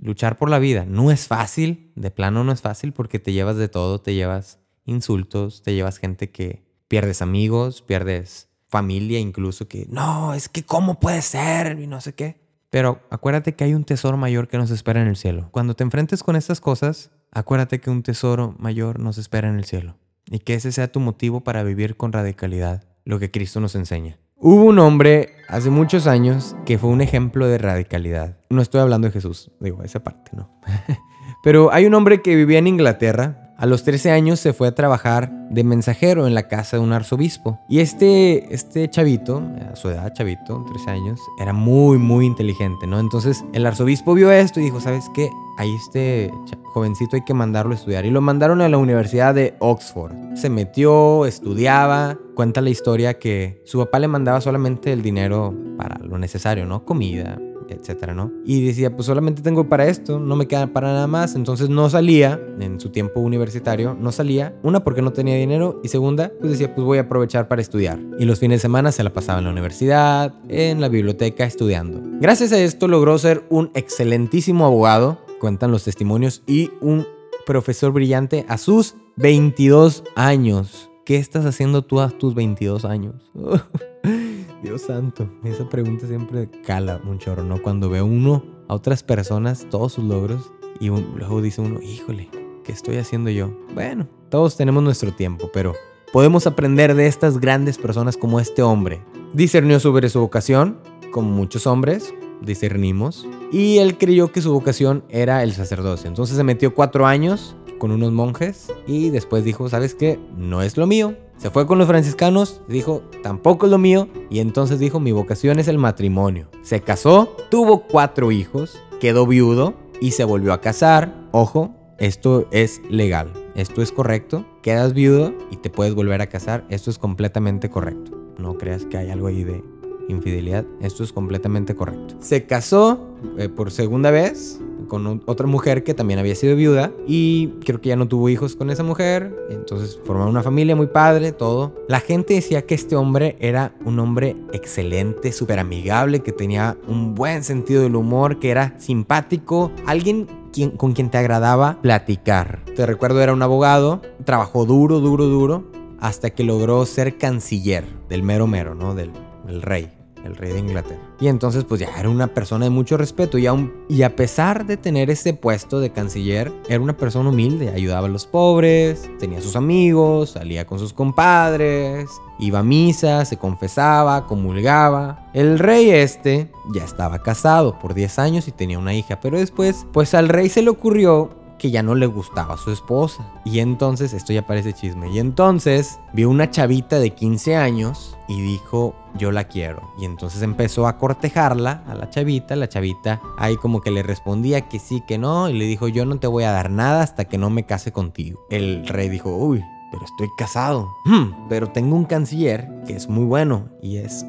Luchar 0.00 0.36
por 0.36 0.50
la 0.50 0.58
vida. 0.58 0.84
No 0.84 1.12
es 1.12 1.28
fácil, 1.28 1.92
de 1.94 2.10
plano 2.10 2.42
no 2.42 2.50
es 2.50 2.60
fácil 2.60 2.92
porque 2.92 3.18
te 3.20 3.32
llevas 3.32 3.56
de 3.56 3.68
todo, 3.68 4.00
te 4.00 4.14
llevas 4.14 4.58
insultos, 4.90 5.62
te 5.62 5.74
llevas 5.74 5.98
gente 5.98 6.30
que 6.30 6.62
pierdes 6.88 7.22
amigos, 7.22 7.82
pierdes 7.82 8.48
familia 8.68 9.18
incluso 9.18 9.68
que, 9.68 9.86
no, 9.88 10.34
es 10.34 10.48
que 10.48 10.64
cómo 10.64 11.00
puede 11.00 11.22
ser 11.22 11.78
y 11.80 11.86
no 11.86 12.00
sé 12.00 12.14
qué. 12.14 12.40
Pero 12.70 13.00
acuérdate 13.10 13.54
que 13.54 13.64
hay 13.64 13.74
un 13.74 13.84
tesoro 13.84 14.16
mayor 14.16 14.46
que 14.46 14.56
nos 14.56 14.70
espera 14.70 15.02
en 15.02 15.08
el 15.08 15.16
cielo. 15.16 15.48
Cuando 15.50 15.74
te 15.74 15.82
enfrentes 15.82 16.22
con 16.22 16.36
estas 16.36 16.60
cosas, 16.60 17.10
acuérdate 17.32 17.80
que 17.80 17.90
un 17.90 18.04
tesoro 18.04 18.54
mayor 18.58 19.00
nos 19.00 19.18
espera 19.18 19.48
en 19.48 19.56
el 19.56 19.64
cielo. 19.64 19.96
Y 20.30 20.38
que 20.38 20.54
ese 20.54 20.70
sea 20.70 20.92
tu 20.92 21.00
motivo 21.00 21.40
para 21.40 21.64
vivir 21.64 21.96
con 21.96 22.12
radicalidad 22.12 22.84
lo 23.04 23.18
que 23.18 23.32
Cristo 23.32 23.58
nos 23.58 23.74
enseña. 23.74 24.18
Hubo 24.36 24.64
un 24.64 24.78
hombre 24.78 25.34
hace 25.48 25.68
muchos 25.68 26.06
años 26.06 26.56
que 26.64 26.78
fue 26.78 26.90
un 26.90 27.00
ejemplo 27.00 27.46
de 27.46 27.58
radicalidad. 27.58 28.38
No 28.48 28.62
estoy 28.62 28.80
hablando 28.80 29.08
de 29.08 29.12
Jesús, 29.12 29.50
digo, 29.60 29.82
esa 29.82 30.04
parte, 30.04 30.30
¿no? 30.34 30.60
Pero 31.42 31.72
hay 31.72 31.86
un 31.86 31.94
hombre 31.94 32.22
que 32.22 32.36
vivía 32.36 32.58
en 32.58 32.66
Inglaterra 32.66 33.49
a 33.60 33.66
los 33.66 33.84
13 33.84 34.10
años 34.10 34.40
se 34.40 34.54
fue 34.54 34.68
a 34.68 34.74
trabajar 34.74 35.30
de 35.50 35.64
mensajero 35.64 36.26
en 36.26 36.34
la 36.34 36.48
casa 36.48 36.78
de 36.78 36.82
un 36.82 36.94
arzobispo. 36.94 37.60
Y 37.68 37.80
este, 37.80 38.54
este 38.54 38.88
chavito, 38.88 39.42
a 39.70 39.76
su 39.76 39.90
edad, 39.90 40.14
chavito, 40.14 40.64
13 40.72 40.90
años, 40.90 41.20
era 41.38 41.52
muy, 41.52 41.98
muy 41.98 42.24
inteligente, 42.24 42.86
¿no? 42.86 42.98
Entonces 42.98 43.44
el 43.52 43.66
arzobispo 43.66 44.14
vio 44.14 44.32
esto 44.32 44.60
y 44.60 44.64
dijo, 44.64 44.80
¿sabes 44.80 45.04
qué? 45.14 45.28
Ahí 45.58 45.74
este 45.74 46.32
jovencito 46.72 47.16
hay 47.16 47.24
que 47.24 47.34
mandarlo 47.34 47.72
a 47.72 47.74
estudiar. 47.74 48.06
Y 48.06 48.10
lo 48.10 48.22
mandaron 48.22 48.62
a 48.62 48.68
la 48.70 48.78
Universidad 48.78 49.34
de 49.34 49.54
Oxford. 49.58 50.14
Se 50.36 50.48
metió, 50.48 51.26
estudiaba. 51.26 52.16
Cuenta 52.34 52.62
la 52.62 52.70
historia 52.70 53.18
que 53.18 53.60
su 53.66 53.78
papá 53.78 53.98
le 53.98 54.08
mandaba 54.08 54.40
solamente 54.40 54.90
el 54.90 55.02
dinero 55.02 55.54
para 55.76 55.98
lo 55.98 56.16
necesario, 56.16 56.64
¿no? 56.64 56.86
Comida, 56.86 57.38
etcétera, 57.74 58.14
¿no? 58.14 58.32
Y 58.44 58.64
decía, 58.64 58.94
pues 58.94 59.06
solamente 59.06 59.42
tengo 59.42 59.68
para 59.68 59.86
esto, 59.86 60.18
no 60.18 60.36
me 60.36 60.46
queda 60.46 60.68
para 60.68 60.88
nada 60.88 61.06
más. 61.06 61.34
Entonces 61.34 61.68
no 61.68 61.88
salía 61.90 62.40
en 62.60 62.80
su 62.80 62.90
tiempo 62.90 63.20
universitario, 63.20 63.96
no 63.98 64.12
salía. 64.12 64.54
Una, 64.62 64.84
porque 64.84 65.02
no 65.02 65.12
tenía 65.12 65.36
dinero. 65.36 65.80
Y 65.82 65.88
segunda, 65.88 66.32
pues 66.40 66.52
decía, 66.52 66.74
pues 66.74 66.84
voy 66.84 66.98
a 66.98 67.02
aprovechar 67.02 67.48
para 67.48 67.62
estudiar. 67.62 67.98
Y 68.18 68.24
los 68.24 68.38
fines 68.38 68.56
de 68.56 68.62
semana 68.62 68.92
se 68.92 69.02
la 69.02 69.12
pasaba 69.12 69.38
en 69.38 69.44
la 69.46 69.50
universidad, 69.50 70.34
en 70.48 70.80
la 70.80 70.88
biblioteca, 70.88 71.44
estudiando. 71.44 72.00
Gracias 72.20 72.52
a 72.52 72.60
esto 72.60 72.88
logró 72.88 73.18
ser 73.18 73.44
un 73.50 73.70
excelentísimo 73.74 74.64
abogado, 74.64 75.18
cuentan 75.40 75.70
los 75.70 75.84
testimonios, 75.84 76.42
y 76.46 76.70
un 76.80 77.06
profesor 77.46 77.92
brillante 77.92 78.44
a 78.48 78.58
sus 78.58 78.94
22 79.16 80.04
años. 80.14 80.90
¿Qué 81.04 81.16
estás 81.16 81.44
haciendo 81.44 81.82
tú 81.82 82.00
a 82.00 82.08
tus 82.10 82.34
22 82.34 82.84
años? 82.84 83.30
Dios 84.62 84.82
santo, 84.82 85.26
esa 85.42 85.66
pregunta 85.68 86.06
siempre 86.06 86.50
cala 86.66 87.00
un 87.08 87.18
chorro, 87.18 87.44
¿no? 87.44 87.62
Cuando 87.62 87.88
ve 87.88 88.02
uno 88.02 88.44
a 88.68 88.74
otras 88.74 89.02
personas, 89.02 89.66
todos 89.70 89.94
sus 89.94 90.04
logros, 90.04 90.52
y 90.78 90.88
luego 90.88 91.40
dice 91.40 91.62
uno, 91.62 91.80
híjole, 91.80 92.28
¿qué 92.62 92.72
estoy 92.72 92.98
haciendo 92.98 93.30
yo? 93.30 93.56
Bueno, 93.74 94.06
todos 94.28 94.58
tenemos 94.58 94.82
nuestro 94.82 95.12
tiempo, 95.12 95.50
pero 95.52 95.74
podemos 96.12 96.46
aprender 96.46 96.94
de 96.94 97.06
estas 97.06 97.38
grandes 97.38 97.78
personas 97.78 98.18
como 98.18 98.38
este 98.38 98.62
hombre? 98.62 99.02
Discernió 99.32 99.80
sobre 99.80 100.10
su 100.10 100.20
vocación, 100.20 100.78
como 101.10 101.30
muchos 101.30 101.66
hombres, 101.66 102.12
discernimos, 102.42 103.26
y 103.50 103.78
él 103.78 103.96
creyó 103.96 104.30
que 104.30 104.42
su 104.42 104.52
vocación 104.52 105.04
era 105.08 105.42
el 105.42 105.54
sacerdocio. 105.54 106.08
Entonces 106.08 106.36
se 106.36 106.44
metió 106.44 106.74
cuatro 106.74 107.06
años 107.06 107.56
con 107.78 107.92
unos 107.92 108.12
monjes 108.12 108.70
y 108.86 109.08
después 109.08 109.42
dijo, 109.42 109.70
¿sabes 109.70 109.94
qué? 109.94 110.20
No 110.36 110.60
es 110.60 110.76
lo 110.76 110.86
mío. 110.86 111.16
Se 111.40 111.48
fue 111.48 111.66
con 111.66 111.78
los 111.78 111.88
franciscanos, 111.88 112.60
dijo, 112.68 113.02
tampoco 113.22 113.64
es 113.64 113.72
lo 113.72 113.78
mío, 113.78 114.08
y 114.28 114.40
entonces 114.40 114.78
dijo, 114.78 115.00
mi 115.00 115.10
vocación 115.10 115.58
es 115.58 115.68
el 115.68 115.78
matrimonio. 115.78 116.48
Se 116.62 116.82
casó, 116.82 117.34
tuvo 117.50 117.86
cuatro 117.86 118.30
hijos, 118.30 118.78
quedó 119.00 119.26
viudo 119.26 119.72
y 120.02 120.10
se 120.10 120.24
volvió 120.24 120.52
a 120.52 120.60
casar. 120.60 121.14
Ojo, 121.30 121.74
esto 121.96 122.46
es 122.50 122.82
legal, 122.90 123.32
esto 123.54 123.80
es 123.80 123.90
correcto. 123.90 124.44
Quedas 124.60 124.92
viudo 124.92 125.32
y 125.50 125.56
te 125.56 125.70
puedes 125.70 125.94
volver 125.94 126.20
a 126.20 126.26
casar, 126.26 126.66
esto 126.68 126.90
es 126.90 126.98
completamente 126.98 127.70
correcto. 127.70 128.18
No 128.36 128.58
creas 128.58 128.84
que 128.84 128.98
hay 128.98 129.08
algo 129.08 129.28
ahí 129.28 129.42
de 129.42 129.64
infidelidad, 130.08 130.66
esto 130.82 131.04
es 131.04 131.10
completamente 131.10 131.74
correcto. 131.74 132.16
Se 132.20 132.44
casó 132.44 133.16
eh, 133.38 133.48
por 133.48 133.70
segunda 133.70 134.10
vez 134.10 134.60
con 134.90 135.22
otra 135.24 135.46
mujer 135.46 135.84
que 135.84 135.94
también 135.94 136.18
había 136.18 136.34
sido 136.34 136.56
viuda 136.56 136.92
y 137.06 137.46
creo 137.64 137.80
que 137.80 137.88
ya 137.88 137.96
no 137.96 138.08
tuvo 138.08 138.28
hijos 138.28 138.56
con 138.56 138.70
esa 138.70 138.82
mujer, 138.82 139.34
entonces 139.48 139.98
formaron 140.04 140.32
una 140.32 140.42
familia 140.42 140.76
muy 140.76 140.88
padre, 140.88 141.32
todo. 141.32 141.72
La 141.88 142.00
gente 142.00 142.34
decía 142.34 142.66
que 142.66 142.74
este 142.74 142.96
hombre 142.96 143.36
era 143.40 143.72
un 143.84 143.98
hombre 144.00 144.36
excelente, 144.52 145.32
súper 145.32 145.60
amigable, 145.60 146.20
que 146.20 146.32
tenía 146.32 146.76
un 146.88 147.14
buen 147.14 147.44
sentido 147.44 147.82
del 147.82 147.94
humor, 147.94 148.40
que 148.40 148.50
era 148.50 148.74
simpático, 148.78 149.70
alguien 149.86 150.26
quien, 150.52 150.72
con 150.72 150.92
quien 150.92 151.08
te 151.08 151.18
agradaba 151.18 151.78
platicar. 151.80 152.64
Te 152.74 152.84
recuerdo, 152.84 153.22
era 153.22 153.32
un 153.32 153.42
abogado, 153.42 154.02
trabajó 154.24 154.66
duro, 154.66 154.98
duro, 154.98 155.26
duro, 155.26 155.70
hasta 156.00 156.30
que 156.30 156.42
logró 156.42 156.84
ser 156.84 157.16
canciller 157.16 157.84
del 158.08 158.24
mero 158.24 158.48
mero, 158.48 158.74
¿no? 158.74 158.96
Del, 158.96 159.12
del 159.46 159.62
rey 159.62 159.99
el 160.24 160.36
rey 160.36 160.52
de 160.52 160.58
Inglaterra. 160.60 161.00
Y 161.20 161.28
entonces 161.28 161.64
pues 161.64 161.80
ya 161.80 161.88
era 161.98 162.08
una 162.08 162.28
persona 162.28 162.64
de 162.64 162.70
mucho 162.70 162.96
respeto 162.96 163.38
y, 163.38 163.46
aún, 163.46 163.72
y 163.88 164.02
a 164.02 164.16
pesar 164.16 164.66
de 164.66 164.76
tener 164.76 165.10
ese 165.10 165.34
puesto 165.34 165.80
de 165.80 165.90
canciller, 165.90 166.52
era 166.68 166.80
una 166.80 166.96
persona 166.96 167.30
humilde, 167.30 167.70
ayudaba 167.70 168.06
a 168.06 168.10
los 168.10 168.26
pobres, 168.26 169.10
tenía 169.18 169.40
sus 169.40 169.56
amigos, 169.56 170.30
salía 170.30 170.66
con 170.66 170.78
sus 170.78 170.92
compadres, 170.92 172.08
iba 172.38 172.60
a 172.60 172.62
misa, 172.62 173.24
se 173.24 173.36
confesaba, 173.36 174.26
comulgaba. 174.26 175.30
El 175.34 175.58
rey 175.58 175.90
este 175.90 176.50
ya 176.74 176.84
estaba 176.84 177.22
casado 177.22 177.78
por 177.78 177.94
10 177.94 178.18
años 178.18 178.48
y 178.48 178.52
tenía 178.52 178.78
una 178.78 178.94
hija, 178.94 179.20
pero 179.20 179.38
después 179.38 179.86
pues 179.92 180.14
al 180.14 180.28
rey 180.28 180.48
se 180.48 180.62
le 180.62 180.70
ocurrió 180.70 181.39
que 181.60 181.70
ya 181.70 181.82
no 181.82 181.94
le 181.94 182.06
gustaba 182.06 182.54
a 182.54 182.56
su 182.56 182.72
esposa. 182.72 183.24
Y 183.44 183.60
entonces, 183.60 184.14
esto 184.14 184.32
ya 184.32 184.46
parece 184.46 184.72
chisme, 184.72 185.10
y 185.10 185.18
entonces 185.18 186.00
vio 186.12 186.30
una 186.30 186.50
chavita 186.50 186.98
de 186.98 187.10
15 187.10 187.56
años 187.56 188.16
y 188.28 188.40
dijo, 188.40 188.94
yo 189.14 189.30
la 189.30 189.44
quiero. 189.44 189.92
Y 190.00 190.06
entonces 190.06 190.42
empezó 190.42 190.86
a 190.86 190.96
cortejarla 190.96 191.84
a 191.86 191.94
la 191.94 192.08
chavita, 192.08 192.56
la 192.56 192.68
chavita 192.68 193.20
ahí 193.38 193.56
como 193.56 193.80
que 193.80 193.90
le 193.90 194.02
respondía 194.02 194.62
que 194.62 194.78
sí, 194.78 195.02
que 195.06 195.18
no, 195.18 195.50
y 195.50 195.52
le 195.52 195.66
dijo, 195.66 195.86
yo 195.88 196.06
no 196.06 196.18
te 196.18 196.26
voy 196.26 196.44
a 196.44 196.52
dar 196.52 196.70
nada 196.70 197.02
hasta 197.02 197.26
que 197.26 197.38
no 197.38 197.50
me 197.50 197.66
case 197.66 197.92
contigo. 197.92 198.40
El 198.48 198.86
rey 198.86 199.08
dijo, 199.08 199.36
uy, 199.36 199.62
pero 199.92 200.04
estoy 200.04 200.28
casado. 200.38 200.88
Hmm, 201.04 201.48
pero 201.48 201.70
tengo 201.70 201.94
un 201.94 202.04
canciller 202.04 202.68
que 202.86 202.96
es 202.96 203.08
muy 203.08 203.24
bueno 203.24 203.68
y 203.82 203.98
es 203.98 204.24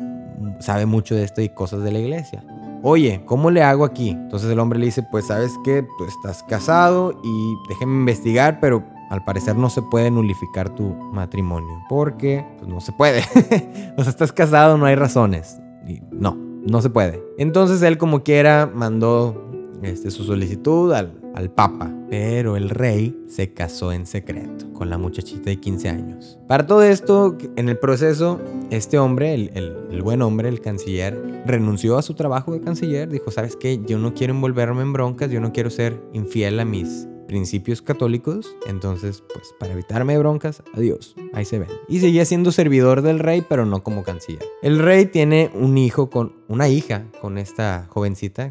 sabe 0.60 0.86
mucho 0.86 1.16
de 1.16 1.24
esto 1.24 1.42
y 1.42 1.50
cosas 1.50 1.84
de 1.84 1.92
la 1.92 2.00
iglesia 2.00 2.44
oye, 2.84 3.24
¿cómo 3.26 3.52
le 3.52 3.64
hago 3.64 3.86
aquí? 3.86 4.10
Entonces 4.10 4.50
el 4.50 4.60
hombre 4.60 4.80
le 4.80 4.86
dice, 4.86 5.04
pues 5.12 5.28
sabes 5.28 5.52
que 5.64 5.84
tú 5.98 6.06
estás 6.06 6.44
casado 6.44 7.20
y 7.24 7.56
déjeme 7.70 7.94
investigar, 7.94 8.60
pero 8.60 8.84
al 9.10 9.24
parecer 9.24 9.56
no 9.56 9.70
se 9.70 9.82
puede 9.82 10.10
nulificar 10.10 10.70
tu 10.70 10.94
matrimonio, 11.12 11.84
porque 11.90 12.46
pues, 12.58 12.70
no 12.70 12.80
se 12.80 12.92
puede. 12.94 13.20
o 13.98 14.04
sea, 14.04 14.10
estás 14.10 14.32
casado, 14.32 14.78
no 14.78 14.86
hay 14.86 14.96
razones. 14.96 15.60
Y 15.88 16.02
no, 16.12 16.36
no 16.36 16.82
se 16.82 16.90
puede. 16.90 17.22
Entonces 17.38 17.82
él 17.82 17.98
como 17.98 18.24
quiera 18.24 18.72
mandó 18.74 19.50
este, 19.82 20.12
su 20.12 20.24
solicitud 20.24 20.94
al, 20.94 21.21
al 21.36 21.52
Papa, 21.52 21.92
pero 22.10 22.56
el 22.56 22.70
rey 22.70 23.18
se 23.28 23.54
casó 23.54 23.92
en 23.92 24.06
secreto 24.06 24.72
con 24.74 24.90
la 24.90 24.98
muchachita 24.98 25.50
de 25.50 25.60
15 25.60 25.90
años. 25.90 26.40
Para 26.48 26.68
todo 26.68 26.84
esto, 26.84 27.38
en 27.56 27.70
el 27.70 27.78
proceso, 27.78 28.40
este 28.70 28.98
hombre, 29.00 29.34
el, 29.34 30.02
buen 30.02 30.22
hombre, 30.22 30.50
el 30.50 30.62
canciller, 30.62 31.44
renunció 31.46 31.98
a 31.98 32.02
su 32.02 32.14
trabajo 32.14 32.54
de 32.54 32.62
canciller, 32.62 33.10
dijo, 33.10 33.32
¿sabes 33.32 33.56
qué? 33.56 33.80
Yo 33.86 33.98
no 33.98 34.14
quiero 34.14 34.34
envolverme 34.34 34.82
en 34.82 34.94
broncas, 34.94 35.32
yo 35.32 35.40
no 35.40 35.54
quiero 35.54 35.70
ser 35.70 36.02
infiel 36.14 36.60
a 36.60 36.66
mis 36.66 37.08
principios 37.28 37.82
católicos, 37.82 38.58
entonces 38.68 39.24
pues 39.34 39.56
para 39.58 39.72
evitarme 39.72 40.18
broncas, 40.18 40.62
adiós, 40.74 41.16
ahí 41.32 41.46
se 41.46 41.60
ven. 41.60 41.70
Y 41.88 42.02
seguía 42.02 42.26
siendo 42.26 42.52
servidor 42.52 43.02
del 43.02 43.20
rey, 43.20 43.42
pero 43.48 43.66
no 43.66 43.84
como 43.84 44.04
canciller. 44.04 44.44
El 44.62 44.80
rey 44.80 45.06
tiene 45.06 45.50
un 45.54 45.78
hijo 45.78 46.10
con 46.10 46.34
una 46.50 46.68
hija 46.68 47.06
con 47.22 47.38
esta 47.38 47.88
jovencita, 47.90 48.50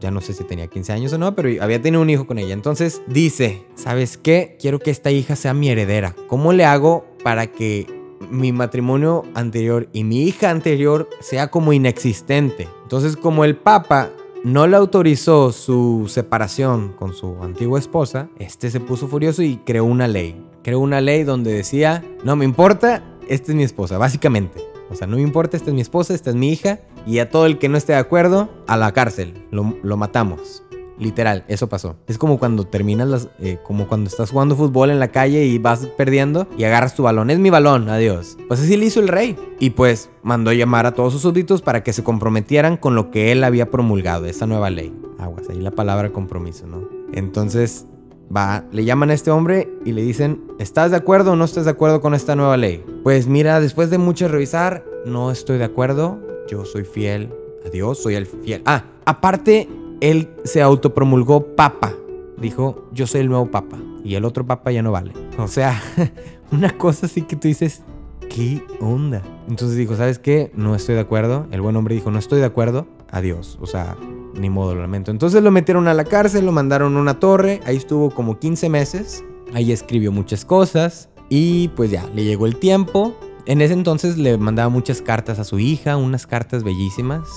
ya 0.00 0.10
no 0.10 0.20
sé 0.20 0.32
si 0.32 0.44
tenía 0.44 0.66
15 0.66 0.92
años 0.92 1.12
o 1.12 1.18
no, 1.18 1.34
pero 1.34 1.62
había 1.62 1.80
tenido 1.80 2.02
un 2.02 2.10
hijo 2.10 2.26
con 2.26 2.38
ella. 2.38 2.54
Entonces 2.54 3.02
dice, 3.06 3.64
¿sabes 3.74 4.16
qué? 4.16 4.56
Quiero 4.60 4.78
que 4.78 4.90
esta 4.90 5.10
hija 5.10 5.36
sea 5.36 5.54
mi 5.54 5.68
heredera. 5.68 6.14
¿Cómo 6.28 6.52
le 6.52 6.64
hago 6.64 7.06
para 7.22 7.46
que 7.46 7.86
mi 8.30 8.52
matrimonio 8.52 9.24
anterior 9.34 9.88
y 9.92 10.04
mi 10.04 10.22
hija 10.22 10.50
anterior 10.50 11.08
sea 11.20 11.48
como 11.50 11.72
inexistente? 11.72 12.68
Entonces 12.82 13.16
como 13.16 13.44
el 13.44 13.56
Papa 13.56 14.10
no 14.44 14.66
le 14.66 14.76
autorizó 14.76 15.50
su 15.50 16.06
separación 16.08 16.92
con 16.92 17.12
su 17.12 17.42
antigua 17.42 17.78
esposa, 17.78 18.28
este 18.38 18.70
se 18.70 18.80
puso 18.80 19.08
furioso 19.08 19.42
y 19.42 19.56
creó 19.58 19.84
una 19.84 20.06
ley. 20.06 20.40
Creó 20.62 20.80
una 20.80 21.00
ley 21.00 21.24
donde 21.24 21.52
decía, 21.52 22.04
no 22.24 22.36
me 22.36 22.44
importa, 22.44 23.02
esta 23.28 23.52
es 23.52 23.56
mi 23.56 23.64
esposa, 23.64 23.98
básicamente. 23.98 24.75
O 24.90 24.94
sea, 24.94 25.06
no 25.06 25.16
me 25.16 25.22
importa, 25.22 25.56
esta 25.56 25.70
es 25.70 25.74
mi 25.74 25.80
esposa, 25.80 26.14
esta 26.14 26.30
es 26.30 26.36
mi 26.36 26.50
hija, 26.50 26.80
y 27.06 27.18
a 27.18 27.30
todo 27.30 27.46
el 27.46 27.58
que 27.58 27.68
no 27.68 27.76
esté 27.76 27.92
de 27.92 27.98
acuerdo, 27.98 28.48
a 28.66 28.76
la 28.76 28.92
cárcel. 28.92 29.34
Lo, 29.50 29.96
matamos. 29.96 30.62
Literal, 30.98 31.44
eso 31.48 31.68
pasó. 31.68 31.96
Es 32.06 32.16
como 32.16 32.38
cuando 32.38 32.64
terminas 32.64 33.06
las. 33.06 33.28
Eh, 33.38 33.58
como 33.62 33.86
cuando 33.86 34.08
estás 34.08 34.30
jugando 34.30 34.56
fútbol 34.56 34.90
en 34.90 34.98
la 34.98 35.08
calle 35.08 35.44
y 35.44 35.58
vas 35.58 35.86
perdiendo 35.86 36.48
y 36.56 36.64
agarras 36.64 36.94
tu 36.94 37.02
balón. 37.02 37.28
Es 37.28 37.38
mi 37.38 37.50
balón, 37.50 37.90
adiós. 37.90 38.38
Pues 38.48 38.60
así 38.60 38.78
le 38.78 38.86
hizo 38.86 39.00
el 39.00 39.08
rey. 39.08 39.36
Y 39.60 39.70
pues 39.70 40.08
mandó 40.22 40.54
llamar 40.54 40.86
a 40.86 40.92
todos 40.92 41.12
sus 41.12 41.20
súbditos 41.20 41.60
para 41.60 41.82
que 41.82 41.92
se 41.92 42.02
comprometieran 42.02 42.78
con 42.78 42.94
lo 42.94 43.10
que 43.10 43.30
él 43.30 43.44
había 43.44 43.70
promulgado, 43.70 44.24
esa 44.24 44.46
nueva 44.46 44.70
ley. 44.70 44.94
Aguas, 45.18 45.50
ahí 45.50 45.60
la 45.60 45.70
palabra 45.70 46.10
compromiso, 46.12 46.66
¿no? 46.66 46.88
Entonces, 47.12 47.86
va, 48.34 48.64
le 48.72 48.84
llaman 48.84 49.10
a 49.10 49.14
este 49.14 49.30
hombre 49.30 49.68
y 49.84 49.92
le 49.92 50.02
dicen: 50.02 50.42
¿Estás 50.58 50.90
de 50.90 50.96
acuerdo 50.96 51.32
o 51.32 51.36
no 51.36 51.44
estás 51.44 51.64
de 51.64 51.70
acuerdo 51.70 52.00
con 52.00 52.14
esta 52.14 52.36
nueva 52.36 52.56
ley? 52.56 52.84
Pues 53.02 53.26
mira, 53.26 53.60
después 53.60 53.90
de 53.90 53.98
mucho 53.98 54.28
revisar, 54.28 54.84
no 55.04 55.30
estoy 55.30 55.58
de 55.58 55.64
acuerdo 55.64 56.20
yo 56.46 56.64
soy 56.64 56.84
fiel 56.84 57.32
a 57.64 57.70
Dios, 57.70 58.02
soy 58.02 58.14
el 58.14 58.26
fiel. 58.26 58.62
Ah, 58.64 58.84
aparte, 59.04 59.68
él 60.00 60.30
se 60.44 60.62
autopromulgó 60.62 61.54
papa. 61.56 61.94
Dijo, 62.38 62.88
yo 62.92 63.06
soy 63.06 63.22
el 63.22 63.28
nuevo 63.28 63.50
papa. 63.50 63.78
Y 64.04 64.14
el 64.14 64.24
otro 64.24 64.46
papa 64.46 64.70
ya 64.70 64.82
no 64.82 64.92
vale. 64.92 65.12
O 65.38 65.48
sea, 65.48 65.80
una 66.52 66.76
cosa 66.76 67.06
así 67.06 67.22
que 67.22 67.36
tú 67.36 67.48
dices, 67.48 67.82
¿qué 68.28 68.62
onda? 68.80 69.22
Entonces 69.48 69.76
dijo, 69.76 69.96
¿sabes 69.96 70.18
qué? 70.18 70.52
No 70.54 70.74
estoy 70.74 70.94
de 70.94 71.00
acuerdo. 71.00 71.46
El 71.50 71.60
buen 71.60 71.76
hombre 71.76 71.94
dijo, 71.94 72.10
no 72.10 72.18
estoy 72.18 72.40
de 72.40 72.46
acuerdo. 72.46 72.86
Adiós. 73.10 73.58
O 73.60 73.66
sea, 73.66 73.96
ni 74.38 74.50
modo, 74.50 74.74
lo 74.74 74.82
lamento. 74.82 75.10
Entonces 75.10 75.42
lo 75.42 75.50
metieron 75.50 75.88
a 75.88 75.94
la 75.94 76.04
cárcel, 76.04 76.46
lo 76.46 76.52
mandaron 76.52 76.96
a 76.96 77.00
una 77.00 77.18
torre. 77.18 77.60
Ahí 77.66 77.76
estuvo 77.76 78.10
como 78.10 78.38
15 78.38 78.68
meses. 78.68 79.24
Ahí 79.54 79.72
escribió 79.72 80.12
muchas 80.12 80.44
cosas. 80.44 81.08
Y 81.28 81.68
pues 81.68 81.90
ya, 81.90 82.08
le 82.14 82.24
llegó 82.24 82.46
el 82.46 82.56
tiempo. 82.56 83.14
En 83.46 83.60
ese 83.60 83.74
entonces 83.74 84.18
le 84.18 84.36
mandaba 84.38 84.68
muchas 84.68 85.02
cartas 85.02 85.38
a 85.38 85.44
su 85.44 85.58
hija, 85.58 85.96
unas 85.96 86.26
cartas 86.26 86.64
bellísimas. 86.64 87.28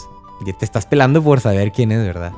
Te 0.43 0.65
estás 0.65 0.85
pelando 0.85 1.21
por 1.23 1.39
saber 1.41 1.71
quién 1.71 1.91
es, 1.91 2.03
¿verdad? 2.03 2.31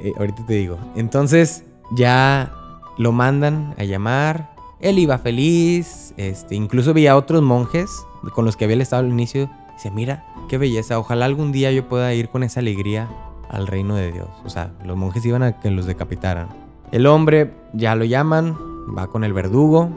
Eh, 0.00 0.12
ahorita 0.18 0.44
te 0.46 0.54
digo. 0.54 0.78
Entonces 0.96 1.64
ya 1.92 2.52
lo 2.98 3.12
mandan 3.12 3.74
a 3.78 3.84
llamar. 3.84 4.54
Él 4.80 4.98
iba 4.98 5.18
feliz. 5.18 6.14
Este, 6.16 6.54
incluso 6.54 6.94
veía 6.94 7.12
a 7.12 7.16
otros 7.16 7.42
monjes 7.42 7.90
con 8.34 8.44
los 8.44 8.56
que 8.56 8.64
había 8.64 8.82
estado 8.82 9.02
al 9.02 9.10
inicio. 9.10 9.50
Dice, 9.74 9.90
mira, 9.90 10.26
qué 10.48 10.58
belleza. 10.58 10.98
Ojalá 10.98 11.26
algún 11.26 11.52
día 11.52 11.70
yo 11.72 11.88
pueda 11.88 12.12
ir 12.14 12.28
con 12.28 12.42
esa 12.42 12.60
alegría 12.60 13.08
al 13.52 13.66
reino 13.66 13.94
de 13.94 14.10
Dios. 14.10 14.28
O 14.44 14.50
sea, 14.50 14.72
los 14.84 14.96
monjes 14.96 15.24
iban 15.24 15.42
a 15.42 15.60
que 15.60 15.70
los 15.70 15.86
decapitaran. 15.86 16.48
El 16.90 17.06
hombre 17.06 17.52
ya 17.72 17.94
lo 17.94 18.04
llaman, 18.04 18.56
va 18.96 19.06
con 19.06 19.24
el 19.24 19.32
verdugo, 19.32 19.88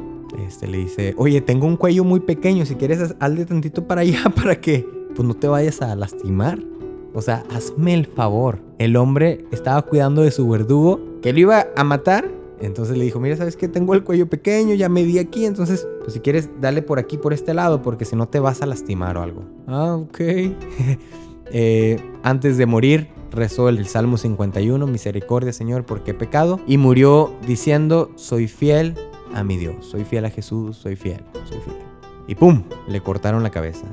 este, 0.45 0.67
le 0.67 0.77
dice, 0.77 1.13
oye, 1.17 1.41
tengo 1.41 1.65
un 1.65 1.77
cuello 1.77 2.03
muy 2.03 2.19
pequeño, 2.19 2.65
si 2.65 2.75
quieres 2.75 3.15
hazle 3.19 3.45
tantito 3.45 3.87
para 3.87 4.01
allá 4.01 4.23
para 4.35 4.59
que 4.59 4.87
pues 5.15 5.27
no 5.27 5.33
te 5.33 5.47
vayas 5.47 5.81
a 5.81 5.95
lastimar. 5.95 6.59
O 7.13 7.21
sea, 7.21 7.45
hazme 7.49 7.93
el 7.93 8.05
favor. 8.07 8.59
El 8.77 8.97
hombre 8.97 9.45
estaba 9.51 9.81
cuidando 9.83 10.21
de 10.21 10.31
su 10.31 10.47
verdugo 10.49 10.99
que 11.21 11.31
lo 11.31 11.39
iba 11.39 11.67
a 11.77 11.83
matar. 11.85 12.29
Entonces 12.59 12.97
le 12.97 13.05
dijo, 13.05 13.21
mira, 13.21 13.37
¿sabes 13.37 13.55
qué? 13.55 13.69
Tengo 13.69 13.93
el 13.93 14.03
cuello 14.03 14.27
pequeño, 14.27 14.75
ya 14.75 14.89
me 14.89 15.03
di 15.03 15.19
aquí, 15.19 15.45
entonces, 15.45 15.87
pues 16.01 16.13
si 16.13 16.19
quieres, 16.19 16.49
dale 16.61 16.81
por 16.81 16.99
aquí, 16.99 17.17
por 17.17 17.33
este 17.33 17.53
lado, 17.53 17.81
porque 17.81 18.05
si 18.05 18.15
no 18.15 18.27
te 18.27 18.39
vas 18.39 18.61
a 18.61 18.65
lastimar 18.65 19.17
o 19.17 19.21
algo. 19.21 19.43
Ah, 19.67 19.95
ok. 19.95 20.19
Eh, 21.51 22.01
antes 22.23 22.57
de 22.57 22.65
morir, 22.65 23.07
rezó 23.35 23.69
el 23.69 23.85
Salmo 23.87 24.17
51, 24.17 24.87
misericordia 24.87 25.53
Señor, 25.53 25.85
porque 25.85 26.13
pecado, 26.13 26.59
y 26.65 26.77
murió 26.77 27.33
diciendo, 27.45 28.11
soy 28.15 28.47
fiel 28.47 28.95
a 29.33 29.43
mi 29.43 29.57
Dios. 29.57 29.85
Soy 29.85 30.03
fiel 30.03 30.25
a 30.25 30.29
Jesús, 30.29 30.77
soy 30.77 30.95
fiel, 30.95 31.23
soy 31.47 31.59
fiel. 31.59 31.77
y 32.27 32.35
¡pum! 32.35 32.63
le 32.87 33.01
cortaron 33.01 33.43
la 33.43 33.51
cabeza. 33.51 33.85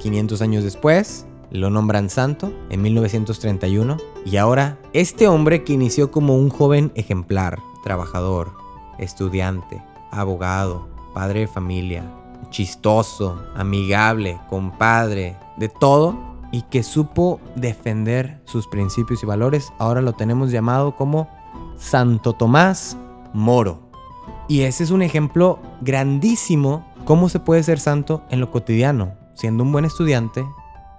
500 0.00 0.40
años 0.42 0.64
después, 0.64 1.26
lo 1.50 1.68
nombran 1.70 2.10
santo 2.10 2.52
en 2.70 2.82
1931 2.82 3.96
y 4.24 4.36
ahora 4.36 4.78
este 4.92 5.26
hombre 5.26 5.64
que 5.64 5.72
inició 5.72 6.10
como 6.10 6.36
un 6.36 6.48
joven 6.48 6.92
ejemplar, 6.94 7.58
trabajador, 7.82 8.52
estudiante, 8.98 9.82
abogado, 10.12 10.88
padre 11.12 11.40
de 11.40 11.48
familia, 11.48 12.04
chistoso, 12.50 13.42
amigable, 13.54 14.38
compadre, 14.48 15.36
de 15.56 15.68
todo 15.68 16.29
y 16.52 16.62
que 16.62 16.82
supo 16.82 17.40
defender 17.56 18.40
sus 18.44 18.66
principios 18.66 19.22
y 19.22 19.26
valores, 19.26 19.72
ahora 19.78 20.02
lo 20.02 20.12
tenemos 20.12 20.50
llamado 20.50 20.96
como 20.96 21.28
Santo 21.76 22.32
Tomás 22.32 22.96
Moro. 23.32 23.90
Y 24.48 24.62
ese 24.62 24.82
es 24.82 24.90
un 24.90 25.02
ejemplo 25.02 25.60
grandísimo 25.80 26.84
cómo 27.04 27.28
se 27.28 27.38
puede 27.38 27.62
ser 27.62 27.78
santo 27.78 28.22
en 28.30 28.40
lo 28.40 28.50
cotidiano, 28.50 29.14
siendo 29.34 29.62
un 29.62 29.72
buen 29.72 29.84
estudiante, 29.84 30.44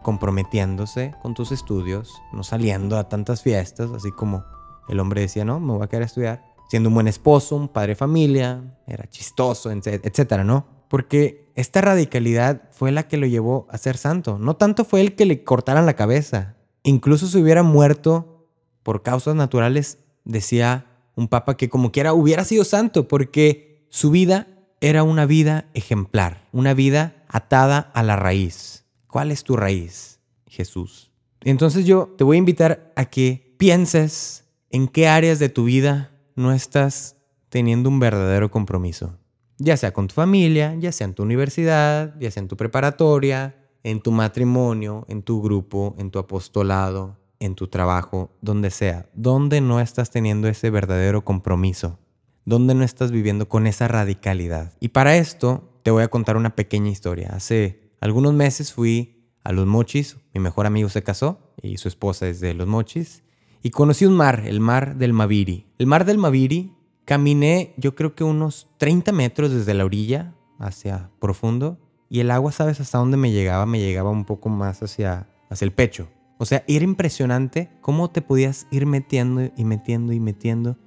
comprometiéndose 0.03 1.13
con 1.21 1.33
tus 1.33 1.51
estudios, 1.51 2.21
no 2.31 2.43
saliendo 2.43 2.97
a 2.97 3.09
tantas 3.09 3.41
fiestas, 3.41 3.91
así 3.91 4.11
como 4.11 4.43
el 4.87 4.99
hombre 4.99 5.21
decía, 5.21 5.45
no, 5.45 5.59
me 5.59 5.73
voy 5.73 5.83
a 5.83 5.87
quedar 5.87 6.03
a 6.03 6.05
estudiar, 6.05 6.43
siendo 6.69 6.89
un 6.89 6.95
buen 6.95 7.07
esposo, 7.07 7.55
un 7.55 7.67
padre 7.67 7.89
de 7.89 7.95
familia, 7.95 8.61
era 8.87 9.07
chistoso, 9.09 9.69
etcétera, 9.69 10.43
¿no? 10.43 10.80
Porque 10.91 11.49
esta 11.55 11.79
radicalidad 11.79 12.63
fue 12.71 12.91
la 12.91 13.07
que 13.07 13.15
lo 13.15 13.25
llevó 13.25 13.65
a 13.69 13.77
ser 13.77 13.95
santo. 13.95 14.37
No 14.37 14.57
tanto 14.57 14.83
fue 14.83 14.99
el 14.99 15.15
que 15.15 15.25
le 15.25 15.45
cortaran 15.45 15.85
la 15.85 15.93
cabeza. 15.93 16.57
Incluso 16.83 17.27
si 17.27 17.41
hubiera 17.41 17.63
muerto 17.63 18.45
por 18.83 19.01
causas 19.01 19.33
naturales, 19.33 19.99
decía 20.25 20.87
un 21.15 21.29
papa 21.29 21.55
que 21.55 21.69
como 21.69 21.93
quiera 21.93 22.11
hubiera 22.11 22.43
sido 22.43 22.65
santo, 22.65 23.07
porque 23.07 23.87
su 23.87 24.11
vida 24.11 24.49
era 24.81 25.03
una 25.03 25.25
vida 25.25 25.69
ejemplar, 25.73 26.49
una 26.51 26.73
vida 26.73 27.23
atada 27.29 27.89
a 27.93 28.03
la 28.03 28.17
raíz. 28.17 28.83
¿Cuál 29.07 29.31
es 29.31 29.45
tu 29.45 29.55
raíz? 29.55 30.19
Jesús. 30.45 31.09
Entonces 31.39 31.85
yo 31.85 32.13
te 32.17 32.25
voy 32.25 32.35
a 32.35 32.39
invitar 32.39 32.91
a 32.97 33.05
que 33.05 33.55
pienses 33.57 34.43
en 34.69 34.89
qué 34.89 35.07
áreas 35.07 35.39
de 35.39 35.47
tu 35.47 35.63
vida 35.63 36.11
no 36.35 36.51
estás 36.51 37.15
teniendo 37.47 37.87
un 37.87 38.01
verdadero 38.01 38.51
compromiso. 38.51 39.20
Ya 39.63 39.77
sea 39.77 39.93
con 39.93 40.07
tu 40.07 40.15
familia, 40.15 40.75
ya 40.79 40.91
sea 40.91 41.05
en 41.05 41.13
tu 41.13 41.21
universidad, 41.21 42.15
ya 42.19 42.31
sea 42.31 42.41
en 42.41 42.47
tu 42.47 42.57
preparatoria, 42.57 43.55
en 43.83 44.01
tu 44.01 44.11
matrimonio, 44.11 45.05
en 45.07 45.21
tu 45.21 45.39
grupo, 45.39 45.93
en 45.99 46.09
tu 46.09 46.17
apostolado, 46.17 47.19
en 47.39 47.53
tu 47.53 47.67
trabajo, 47.67 48.35
donde 48.41 48.71
sea. 48.71 49.07
Donde 49.13 49.61
no 49.61 49.79
estás 49.79 50.09
teniendo 50.09 50.47
ese 50.47 50.71
verdadero 50.71 51.23
compromiso. 51.23 51.99
Donde 52.43 52.73
no 52.73 52.83
estás 52.83 53.11
viviendo 53.11 53.47
con 53.47 53.67
esa 53.67 53.87
radicalidad. 53.87 54.73
Y 54.79 54.87
para 54.87 55.15
esto 55.15 55.79
te 55.83 55.91
voy 55.91 56.01
a 56.01 56.07
contar 56.07 56.37
una 56.37 56.55
pequeña 56.55 56.89
historia. 56.89 57.29
Hace 57.31 57.93
algunos 57.99 58.33
meses 58.33 58.73
fui 58.73 59.29
a 59.43 59.51
Los 59.51 59.67
Mochis, 59.67 60.17
mi 60.33 60.41
mejor 60.41 60.65
amigo 60.65 60.89
se 60.89 61.03
casó 61.03 61.53
y 61.61 61.77
su 61.77 61.87
esposa 61.87 62.27
es 62.27 62.39
de 62.39 62.55
Los 62.55 62.67
Mochis 62.67 63.21
y 63.61 63.69
conocí 63.69 64.07
un 64.07 64.15
mar, 64.15 64.43
el 64.47 64.59
mar 64.59 64.95
del 64.95 65.13
Maviri. 65.13 65.67
El 65.77 65.85
mar 65.85 66.05
del 66.05 66.17
Maviri, 66.17 66.73
caminé 67.11 67.73
yo 67.75 67.93
creo 67.93 68.15
que 68.15 68.23
unos 68.23 68.69
30 68.77 69.11
metros 69.11 69.51
desde 69.51 69.73
la 69.73 69.83
orilla 69.83 70.33
hacia 70.59 71.09
profundo 71.19 71.77
y 72.09 72.21
el 72.21 72.31
agua, 72.31 72.53
¿sabes 72.53 72.79
hasta 72.79 72.99
dónde 72.99 73.17
me 73.17 73.33
llegaba? 73.33 73.65
Me 73.65 73.81
llegaba 73.81 74.11
un 74.11 74.23
poco 74.23 74.47
más 74.47 74.81
hacia, 74.81 75.27
hacia 75.49 75.65
el 75.65 75.73
pecho. 75.73 76.07
O 76.37 76.45
sea, 76.45 76.63
era 76.69 76.85
impresionante 76.85 77.69
cómo 77.81 78.11
te 78.11 78.21
podías 78.21 78.65
ir 78.71 78.85
metiendo 78.85 79.51
y 79.57 79.65
metiendo 79.65 80.13
y 80.13 80.21
metiendo 80.21 80.77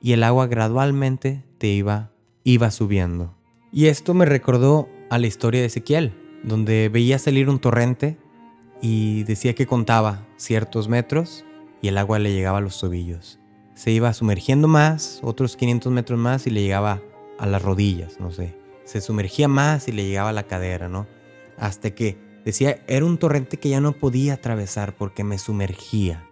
y 0.00 0.12
el 0.12 0.22
agua 0.22 0.46
gradualmente 0.46 1.44
te 1.58 1.66
iba, 1.66 2.12
iba 2.44 2.70
subiendo. 2.70 3.36
Y 3.70 3.88
esto 3.88 4.14
me 4.14 4.24
recordó 4.24 4.88
a 5.10 5.18
la 5.18 5.26
historia 5.26 5.60
de 5.60 5.66
Ezequiel, 5.66 6.14
donde 6.44 6.88
veía 6.88 7.18
salir 7.18 7.50
un 7.50 7.58
torrente 7.58 8.16
y 8.80 9.24
decía 9.24 9.54
que 9.54 9.66
contaba 9.66 10.26
ciertos 10.38 10.88
metros 10.88 11.44
y 11.82 11.88
el 11.88 11.98
agua 11.98 12.18
le 12.20 12.32
llegaba 12.32 12.56
a 12.56 12.62
los 12.62 12.80
tobillos. 12.80 13.38
Se 13.74 13.90
iba 13.90 14.12
sumergiendo 14.12 14.68
más, 14.68 15.20
otros 15.22 15.56
500 15.56 15.92
metros 15.92 16.18
más 16.18 16.46
y 16.46 16.50
le 16.50 16.62
llegaba 16.62 17.02
a 17.38 17.46
las 17.46 17.62
rodillas, 17.62 18.20
no 18.20 18.30
sé. 18.30 18.56
Se 18.84 19.00
sumergía 19.00 19.48
más 19.48 19.88
y 19.88 19.92
le 19.92 20.06
llegaba 20.06 20.28
a 20.28 20.32
la 20.32 20.44
cadera, 20.44 20.88
¿no? 20.88 21.06
Hasta 21.58 21.90
que 21.90 22.18
decía, 22.44 22.82
era 22.86 23.04
un 23.04 23.18
torrente 23.18 23.56
que 23.56 23.70
ya 23.70 23.80
no 23.80 23.92
podía 23.92 24.34
atravesar 24.34 24.94
porque 24.96 25.24
me 25.24 25.38
sumergía. 25.38 26.28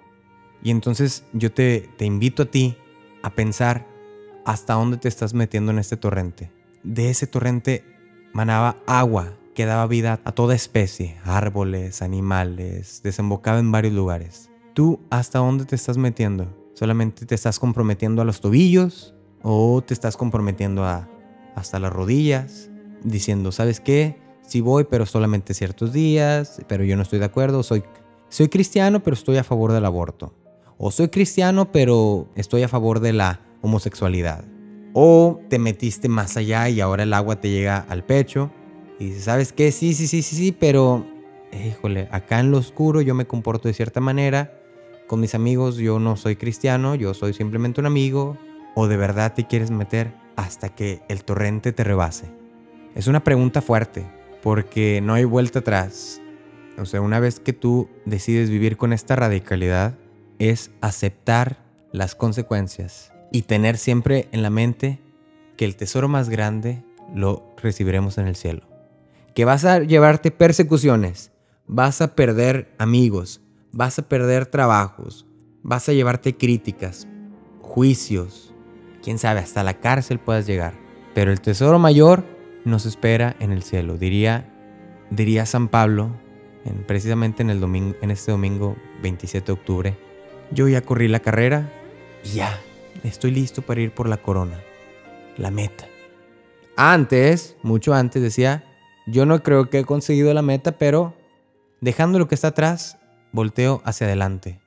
Y 0.63 0.71
entonces 0.71 1.25
yo 1.33 1.53
te, 1.53 1.89
te 1.97 2.05
invito 2.05 2.45
a 2.45 2.47
ti 2.47 2.77
a 3.23 3.31
pensar 3.31 3.87
hasta 4.45 4.75
dónde 4.75 4.97
te 4.97 5.09
estás 5.09 5.35
metiendo 5.35 5.73
en 5.73 5.79
este 5.79 5.97
torrente. 5.97 6.51
De 6.83 7.11
ese 7.11 7.27
torrente 7.27 7.85
manaba 8.33 8.77
agua 8.87 9.35
que 9.55 9.67
daba 9.67 9.87
vida 9.87 10.21
a 10.25 10.33
toda 10.33 10.55
especie, 10.55 11.19
árboles, 11.25 12.03
animales, 12.03 13.01
desembocaba 13.03 13.59
en 13.59 13.73
varios 13.73 13.95
lugares. 13.95 14.51
¿Tú 14.75 15.01
hasta 15.11 15.39
dónde 15.39 15.65
te 15.65 15.77
estás 15.77 15.99
metiendo? 15.99 16.62
¿Solamente 16.75 17.27
te 17.27 17.35
estás 17.35 17.59
comprometiendo 17.59 18.23
a 18.23 18.25
los 18.25 18.41
tobillos? 18.41 19.15
¿O 19.43 19.83
te 19.83 19.93
estás 19.93 20.17
comprometiendo 20.17 20.85
a, 20.85 21.09
hasta 21.55 21.79
las 21.79 21.93
rodillas? 21.93 22.71
Diciendo, 23.05 23.53
¿sabes 23.53 23.81
qué? 23.81 24.19
Sí 24.43 24.61
voy, 24.61 24.85
pero 24.85 25.07
solamente 25.07 25.55
ciertos 25.55 25.93
días, 25.93 26.63
pero 26.69 26.85
yo 26.85 26.97
no 26.97 27.03
estoy 27.03 27.19
de 27.19 27.27
acuerdo. 27.27 27.63
Soy, 27.63 27.85
soy 28.29 28.49
cristiano, 28.49 29.03
pero 29.03 29.15
estoy 29.15 29.37
a 29.37 29.45
favor 29.45 29.73
del 29.73 29.85
aborto. 29.85 30.35
O 30.79 30.91
soy 30.91 31.09
cristiano, 31.09 31.71
pero 31.71 32.29
estoy 32.37 32.63
a 32.63 32.69
favor 32.69 33.01
de 33.01 33.13
la 33.13 33.41
homosexualidad. 33.61 34.45
O 34.95 35.41
te 35.49 35.59
metiste 35.59 36.09
más 36.09 36.37
allá 36.37 36.69
y 36.69 36.81
ahora 36.81 37.03
el 37.03 37.13
agua 37.13 37.41
te 37.41 37.51
llega 37.51 37.79
al 37.89 38.05
pecho. 38.05 38.51
Y 38.99 39.07
dices, 39.07 39.25
¿sabes 39.25 39.53
qué? 39.53 39.73
Sí, 39.73 39.95
sí, 39.95 40.07
sí, 40.07 40.23
sí, 40.23 40.37
sí, 40.37 40.53
pero, 40.53 41.07
híjole, 41.53 42.09
acá 42.11 42.41
en 42.41 42.51
lo 42.51 42.59
oscuro 42.59 43.01
yo 43.01 43.15
me 43.15 43.27
comporto 43.27 43.69
de 43.69 43.75
cierta 43.75 44.01
manera 44.01 44.62
con 45.07 45.21
mis 45.21 45.35
amigos 45.35 45.77
yo 45.77 45.99
no 45.99 46.17
soy 46.17 46.37
cristiano, 46.37 46.95
yo 46.95 47.15
soy 47.15 47.35
simplemente 47.35 47.81
un 47.81 47.87
amigo, 47.87 48.37
o 48.75 48.89
de 48.89 48.97
verdad 48.97 49.35
te 49.35 49.47
quieres 49.47 49.71
meter 49.71 50.15
hasta 50.37 50.71
que 50.71 51.03
el 51.09 51.25
torrente 51.25 51.73
te 51.73 51.85
rebase? 51.85 52.31
Es 52.95 53.07
una 53.07 53.25
pregunta 53.25 53.63
fuerte, 53.63 54.07
porque 54.43 55.01
no 55.03 55.15
hay 55.15 55.25
vuelta 55.25 55.61
atrás. 55.61 56.21
O 56.79 56.87
sea, 56.87 57.01
una 57.01 57.21
vez 57.21 57.41
que 57.41 57.53
tú 57.53 57.89
decides 58.05 58.51
vivir 58.51 58.77
con 58.77 58.93
esta 58.93 59.17
radicalidad, 59.17 59.95
es 60.39 60.71
aceptar 60.81 61.63
las 61.93 62.15
consecuencias 62.15 63.13
y 63.31 63.43
tener 63.43 63.77
siempre 63.77 64.29
en 64.33 64.43
la 64.43 64.51
mente 64.51 64.99
que 65.57 65.65
el 65.65 65.77
tesoro 65.77 66.09
más 66.09 66.29
grande 66.29 66.83
lo 67.15 67.55
recibiremos 67.63 68.19
en 68.19 68.27
el 68.27 68.37
cielo. 68.37 68.63
Que 69.35 69.45
vas 69.45 69.65
a 69.65 69.81
llevarte 69.81 70.31
persecuciones, 70.31 71.31
vas 71.67 72.01
a 72.01 72.15
perder 72.15 72.75
amigos, 72.79 73.42
vas 73.73 73.99
a 73.99 74.09
perder 74.09 74.47
trabajos, 74.47 75.27
vas 75.63 75.89
a 75.89 75.93
llevarte 75.93 76.37
críticas, 76.37 77.09
juicios, 77.61 78.55
quién 79.03 79.19
sabe, 79.19 79.41
hasta 79.41 79.65
la 79.65 79.81
cárcel 79.81 80.19
puedas 80.19 80.47
llegar. 80.47 80.75
Pero 81.15 81.33
el 81.33 81.41
tesoro 81.41 81.79
mayor 81.79 82.25
nos 82.65 82.87
espera 82.87 83.35
en 83.41 83.53
el 83.53 83.63
cielo, 83.63 83.97
diría, 83.97 84.49
diría 85.11 85.47
San 85.47 85.69
Pablo, 85.69 86.11
en, 86.65 86.85
precisamente 86.85 87.43
en, 87.43 87.51
el 87.51 87.61
domingo, 87.61 87.97
en 88.03 88.11
este 88.11 88.31
domingo 88.31 88.77
27 89.03 89.47
de 89.47 89.53
octubre. 89.53 89.99
Yo 90.53 90.69
ya 90.69 90.83
corrí 90.83 91.09
la 91.09 91.21
carrera 91.21 91.73
y 92.25 92.37
ya, 92.37 92.59
estoy 93.03 93.31
listo 93.31 93.63
para 93.63 93.81
ir 93.81 93.93
por 93.93 94.09
la 94.09 94.19
corona, 94.19 94.61
la 95.37 95.51
meta. 95.51 95.87
Antes, 96.77 97.57
mucho 97.63 97.95
antes 97.95 98.23
decía, 98.23 98.65
yo 99.07 99.27
no 99.27 99.43
creo 99.43 99.69
que 99.69 99.81
he 99.81 99.85
conseguido 99.85 100.33
la 100.33 100.43
meta, 100.43 100.73
pero 100.73 101.15
dejando 101.81 102.19
lo 102.19 102.29
que 102.29 102.35
está 102.35 102.49
atrás, 102.49 102.99
volteo 103.33 103.83
hacia 103.85 104.07
adelante, 104.07 104.61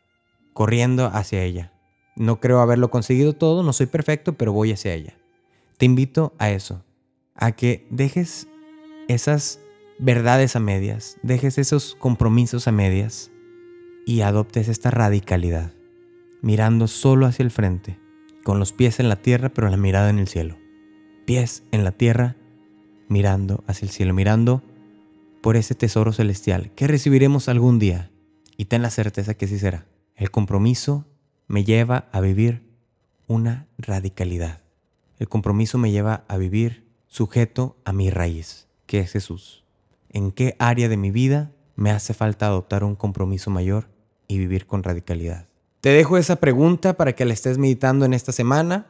corriendo 0.53 1.07
hacia 1.07 1.43
ella. 1.43 1.71
No 2.15 2.39
creo 2.39 2.59
haberlo 2.59 2.89
conseguido 2.89 3.33
todo, 3.33 3.63
no 3.63 3.73
soy 3.73 3.85
perfecto, 3.87 4.33
pero 4.33 4.53
voy 4.53 4.71
hacia 4.71 4.93
ella. 4.93 5.15
Te 5.77 5.85
invito 5.85 6.33
a 6.39 6.49
eso, 6.49 6.83
a 7.35 7.51
que 7.51 7.85
dejes 7.89 8.47
esas 9.07 9.59
verdades 9.99 10.55
a 10.55 10.59
medias, 10.59 11.17
dejes 11.23 11.57
esos 11.57 11.95
compromisos 11.95 12.67
a 12.67 12.71
medias 12.71 13.31
y 14.05 14.21
adoptes 14.21 14.67
esta 14.67 14.91
radicalidad, 14.91 15.73
mirando 16.41 16.87
solo 16.87 17.25
hacia 17.25 17.43
el 17.43 17.51
frente, 17.51 17.99
con 18.43 18.59
los 18.59 18.71
pies 18.71 18.99
en 18.99 19.09
la 19.09 19.17
tierra, 19.17 19.49
pero 19.49 19.69
la 19.69 19.77
mirada 19.77 20.09
en 20.09 20.19
el 20.19 20.27
cielo. 20.27 20.57
Pies 21.25 21.63
en 21.71 21.83
la 21.83 21.91
tierra, 21.91 22.35
mirando 23.09 23.63
hacia 23.67 23.85
el 23.85 23.91
cielo, 23.91 24.13
mirando 24.13 24.63
por 25.41 25.57
ese 25.57 25.75
tesoro 25.75 26.13
celestial 26.13 26.71
que 26.75 26.87
recibiremos 26.87 27.49
algún 27.49 27.77
día 27.79 28.09
y 28.57 28.65
ten 28.65 28.81
la 28.81 28.89
certeza 28.89 29.33
que 29.33 29.47
sí 29.47 29.59
será. 29.59 29.85
El 30.15 30.31
compromiso 30.31 31.05
me 31.47 31.63
lleva 31.63 32.07
a 32.11 32.21
vivir 32.21 32.63
una 33.27 33.67
radicalidad. 33.77 34.61
El 35.19 35.29
compromiso 35.29 35.77
me 35.77 35.91
lleva 35.91 36.25
a 36.27 36.37
vivir 36.37 36.87
sujeto 37.07 37.77
a 37.85 37.93
mi 37.93 38.09
raíz, 38.09 38.67
que 38.85 38.99
es 38.99 39.11
Jesús. 39.11 39.63
¿En 40.09 40.31
qué 40.31 40.55
área 40.59 40.89
de 40.89 40.97
mi 40.97 41.11
vida 41.11 41.51
me 41.75 41.91
hace 41.91 42.13
falta 42.13 42.47
adoptar 42.47 42.83
un 42.83 42.95
compromiso 42.95 43.49
mayor 43.49 43.89
y 44.27 44.37
vivir 44.37 44.65
con 44.65 44.83
radicalidad? 44.83 45.47
Te 45.81 45.89
dejo 45.89 46.17
esa 46.17 46.37
pregunta 46.37 46.97
para 46.97 47.13
que 47.13 47.25
la 47.25 47.33
estés 47.33 47.57
meditando 47.57 48.05
en 48.05 48.13
esta 48.13 48.31
semana, 48.31 48.87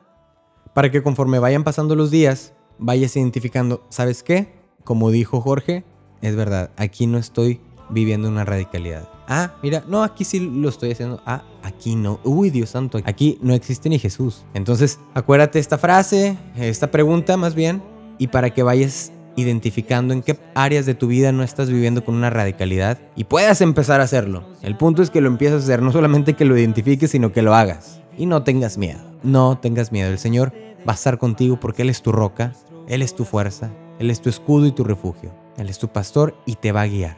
para 0.74 0.92
que 0.92 1.04
conforme 1.04 1.40
vayan 1.40 1.64
pasando 1.64 1.96
los 1.96 2.12
días, 2.12 2.54
vayas 2.78 3.16
identificando, 3.16 3.86
¿sabes 3.90 4.24
qué? 4.24 4.66
como 4.86 5.10
dijo 5.12 5.42
Jorge, 5.42 5.84
es 6.22 6.36
verdad, 6.38 6.72
aquí 6.78 7.08
no 7.08 7.18
estoy 7.18 7.60
viviendo 7.90 8.30
una 8.30 8.46
radicalidad. 8.46 9.10
Ah, 9.28 9.54
mira, 9.64 9.84
no, 9.88 10.04
aquí 10.04 10.24
sí 10.24 10.40
lo 10.40 10.70
estoy 10.70 10.92
haciendo. 10.92 11.22
Ah, 11.26 11.44
aquí 11.64 11.96
no. 11.96 12.20
Uy, 12.24 12.50
Dios 12.50 12.70
santo, 12.70 13.00
aquí 13.06 13.38
no 13.42 13.54
existe 13.54 13.90
ni 13.90 14.00
Jesús. 14.00 14.46
Entonces, 14.54 15.00
acuérdate 15.14 15.60
esta 15.60 15.78
frase, 15.78 16.38
esta 16.56 16.92
pregunta 16.92 17.38
más 17.38 17.56
bien, 17.56 17.82
y 18.18 18.28
para 18.28 18.54
que 18.54 18.64
vayas 18.64 19.12
identificando 19.36 20.14
en 20.14 20.22
qué 20.22 20.40
áreas 20.54 20.86
de 20.86 20.94
tu 20.94 21.08
vida 21.08 21.32
no 21.32 21.44
estás 21.44 21.70
viviendo 21.70 22.06
con 22.06 22.16
una 22.16 22.30
radicalidad 22.30 23.00
y 23.16 23.26
puedas 23.26 23.62
empezar 23.62 24.00
a 24.00 24.06
hacerlo. 24.06 24.48
El 24.62 24.78
punto 24.78 25.02
es 25.02 25.10
que 25.10 25.22
lo 25.22 25.28
empieces 25.28 25.62
a 25.62 25.64
hacer, 25.64 25.82
no 25.82 25.92
solamente 25.92 26.36
que 26.36 26.46
lo 26.46 26.58
identifiques, 26.58 27.12
sino 27.12 27.32
que 27.32 27.42
lo 27.42 27.54
hagas. 27.54 28.02
Y 28.18 28.28
no 28.28 28.44
tengas 28.44 28.78
miedo, 28.78 29.02
no 29.24 29.58
tengas 29.58 29.92
miedo. 29.92 30.10
El 30.10 30.20
Señor 30.20 30.54
va 30.88 30.94
a 30.94 30.96
estar 30.96 31.18
contigo 31.18 31.60
porque 31.60 31.82
Él 31.82 31.90
es 31.90 32.02
tu 32.02 32.12
roca, 32.12 32.54
Él 32.88 33.02
es 33.02 33.16
tu 33.16 33.26
fuerza, 33.26 33.72
Él 34.00 34.10
es 34.10 34.22
tu 34.22 34.30
escudo 34.30 34.66
y 34.68 34.72
tu 34.72 34.84
refugio. 34.84 35.34
Él 35.58 35.70
es 35.70 35.80
tu 35.80 35.88
pastor 35.90 36.36
y 36.46 36.56
te 36.56 36.72
va 36.72 36.82
a 36.82 36.88
guiar. 36.88 37.18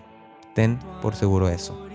Ten 0.55 0.79
por 1.01 1.15
seguro 1.15 1.49
eso. 1.49 1.86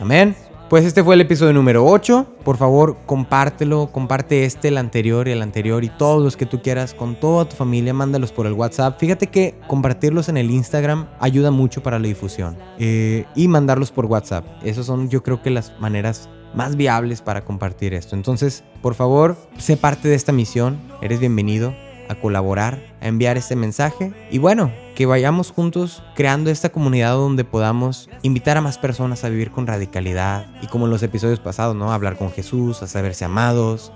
Amén. 0.00 0.36
Pues 0.68 0.84
este 0.84 1.02
fue 1.02 1.14
el 1.14 1.22
episodio 1.22 1.54
número 1.54 1.86
8. 1.86 2.26
Por 2.44 2.58
favor, 2.58 2.98
compártelo, 3.06 3.90
comparte 3.90 4.44
este, 4.44 4.68
el 4.68 4.76
anterior 4.76 5.26
y 5.26 5.30
el 5.30 5.40
anterior 5.40 5.82
y 5.82 5.88
todos 5.88 6.22
los 6.22 6.36
que 6.36 6.44
tú 6.44 6.60
quieras 6.60 6.92
con 6.92 7.18
toda 7.18 7.48
tu 7.48 7.56
familia, 7.56 7.94
mándalos 7.94 8.32
por 8.32 8.46
el 8.46 8.52
WhatsApp. 8.52 8.98
Fíjate 8.98 9.28
que 9.28 9.54
compartirlos 9.66 10.28
en 10.28 10.36
el 10.36 10.50
Instagram 10.50 11.08
ayuda 11.20 11.50
mucho 11.50 11.82
para 11.82 11.98
la 11.98 12.06
difusión 12.06 12.58
eh, 12.78 13.24
y 13.34 13.48
mandarlos 13.48 13.90
por 13.90 14.04
WhatsApp. 14.04 14.44
Esas 14.62 14.84
son 14.84 15.08
yo 15.08 15.22
creo 15.22 15.40
que 15.40 15.48
las 15.48 15.72
maneras 15.80 16.28
más 16.54 16.76
viables 16.76 17.22
para 17.22 17.46
compartir 17.46 17.94
esto. 17.94 18.14
Entonces, 18.14 18.62
por 18.82 18.94
favor, 18.94 19.38
sé 19.56 19.78
parte 19.78 20.08
de 20.08 20.16
esta 20.16 20.32
misión. 20.32 20.78
Eres 21.00 21.18
bienvenido 21.18 21.74
a 22.10 22.14
colaborar, 22.14 22.94
a 23.00 23.08
enviar 23.08 23.38
este 23.38 23.56
mensaje 23.56 24.12
y 24.30 24.36
bueno, 24.36 24.70
que 24.98 25.06
vayamos 25.06 25.52
juntos 25.52 26.02
creando 26.16 26.50
esta 26.50 26.70
comunidad 26.70 27.12
donde 27.12 27.44
podamos 27.44 28.10
invitar 28.22 28.56
a 28.56 28.60
más 28.60 28.78
personas 28.78 29.22
a 29.22 29.28
vivir 29.28 29.52
con 29.52 29.64
radicalidad 29.64 30.48
y 30.60 30.66
como 30.66 30.86
en 30.86 30.90
los 30.90 31.04
episodios 31.04 31.38
pasados, 31.38 31.76
¿no? 31.76 31.92
hablar 31.92 32.16
con 32.16 32.32
Jesús, 32.32 32.82
a 32.82 32.88
saberse 32.88 33.24
amados, 33.24 33.92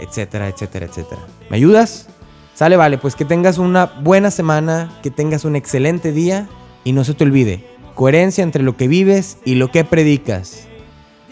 etcétera, 0.00 0.48
etcétera, 0.48 0.86
etcétera. 0.86 1.20
¿Me 1.50 1.56
ayudas? 1.56 2.08
Sale, 2.52 2.76
vale, 2.76 2.98
pues 2.98 3.14
que 3.14 3.24
tengas 3.24 3.58
una 3.58 3.84
buena 3.84 4.32
semana, 4.32 4.90
que 5.04 5.12
tengas 5.12 5.44
un 5.44 5.54
excelente 5.54 6.10
día 6.10 6.48
y 6.82 6.94
no 6.94 7.04
se 7.04 7.14
te 7.14 7.22
olvide, 7.22 7.64
coherencia 7.94 8.42
entre 8.42 8.64
lo 8.64 8.76
que 8.76 8.88
vives 8.88 9.38
y 9.44 9.54
lo 9.54 9.70
que 9.70 9.84
predicas. 9.84 10.66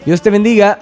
Dios 0.05 0.21
te 0.21 0.29
bendiga. 0.29 0.79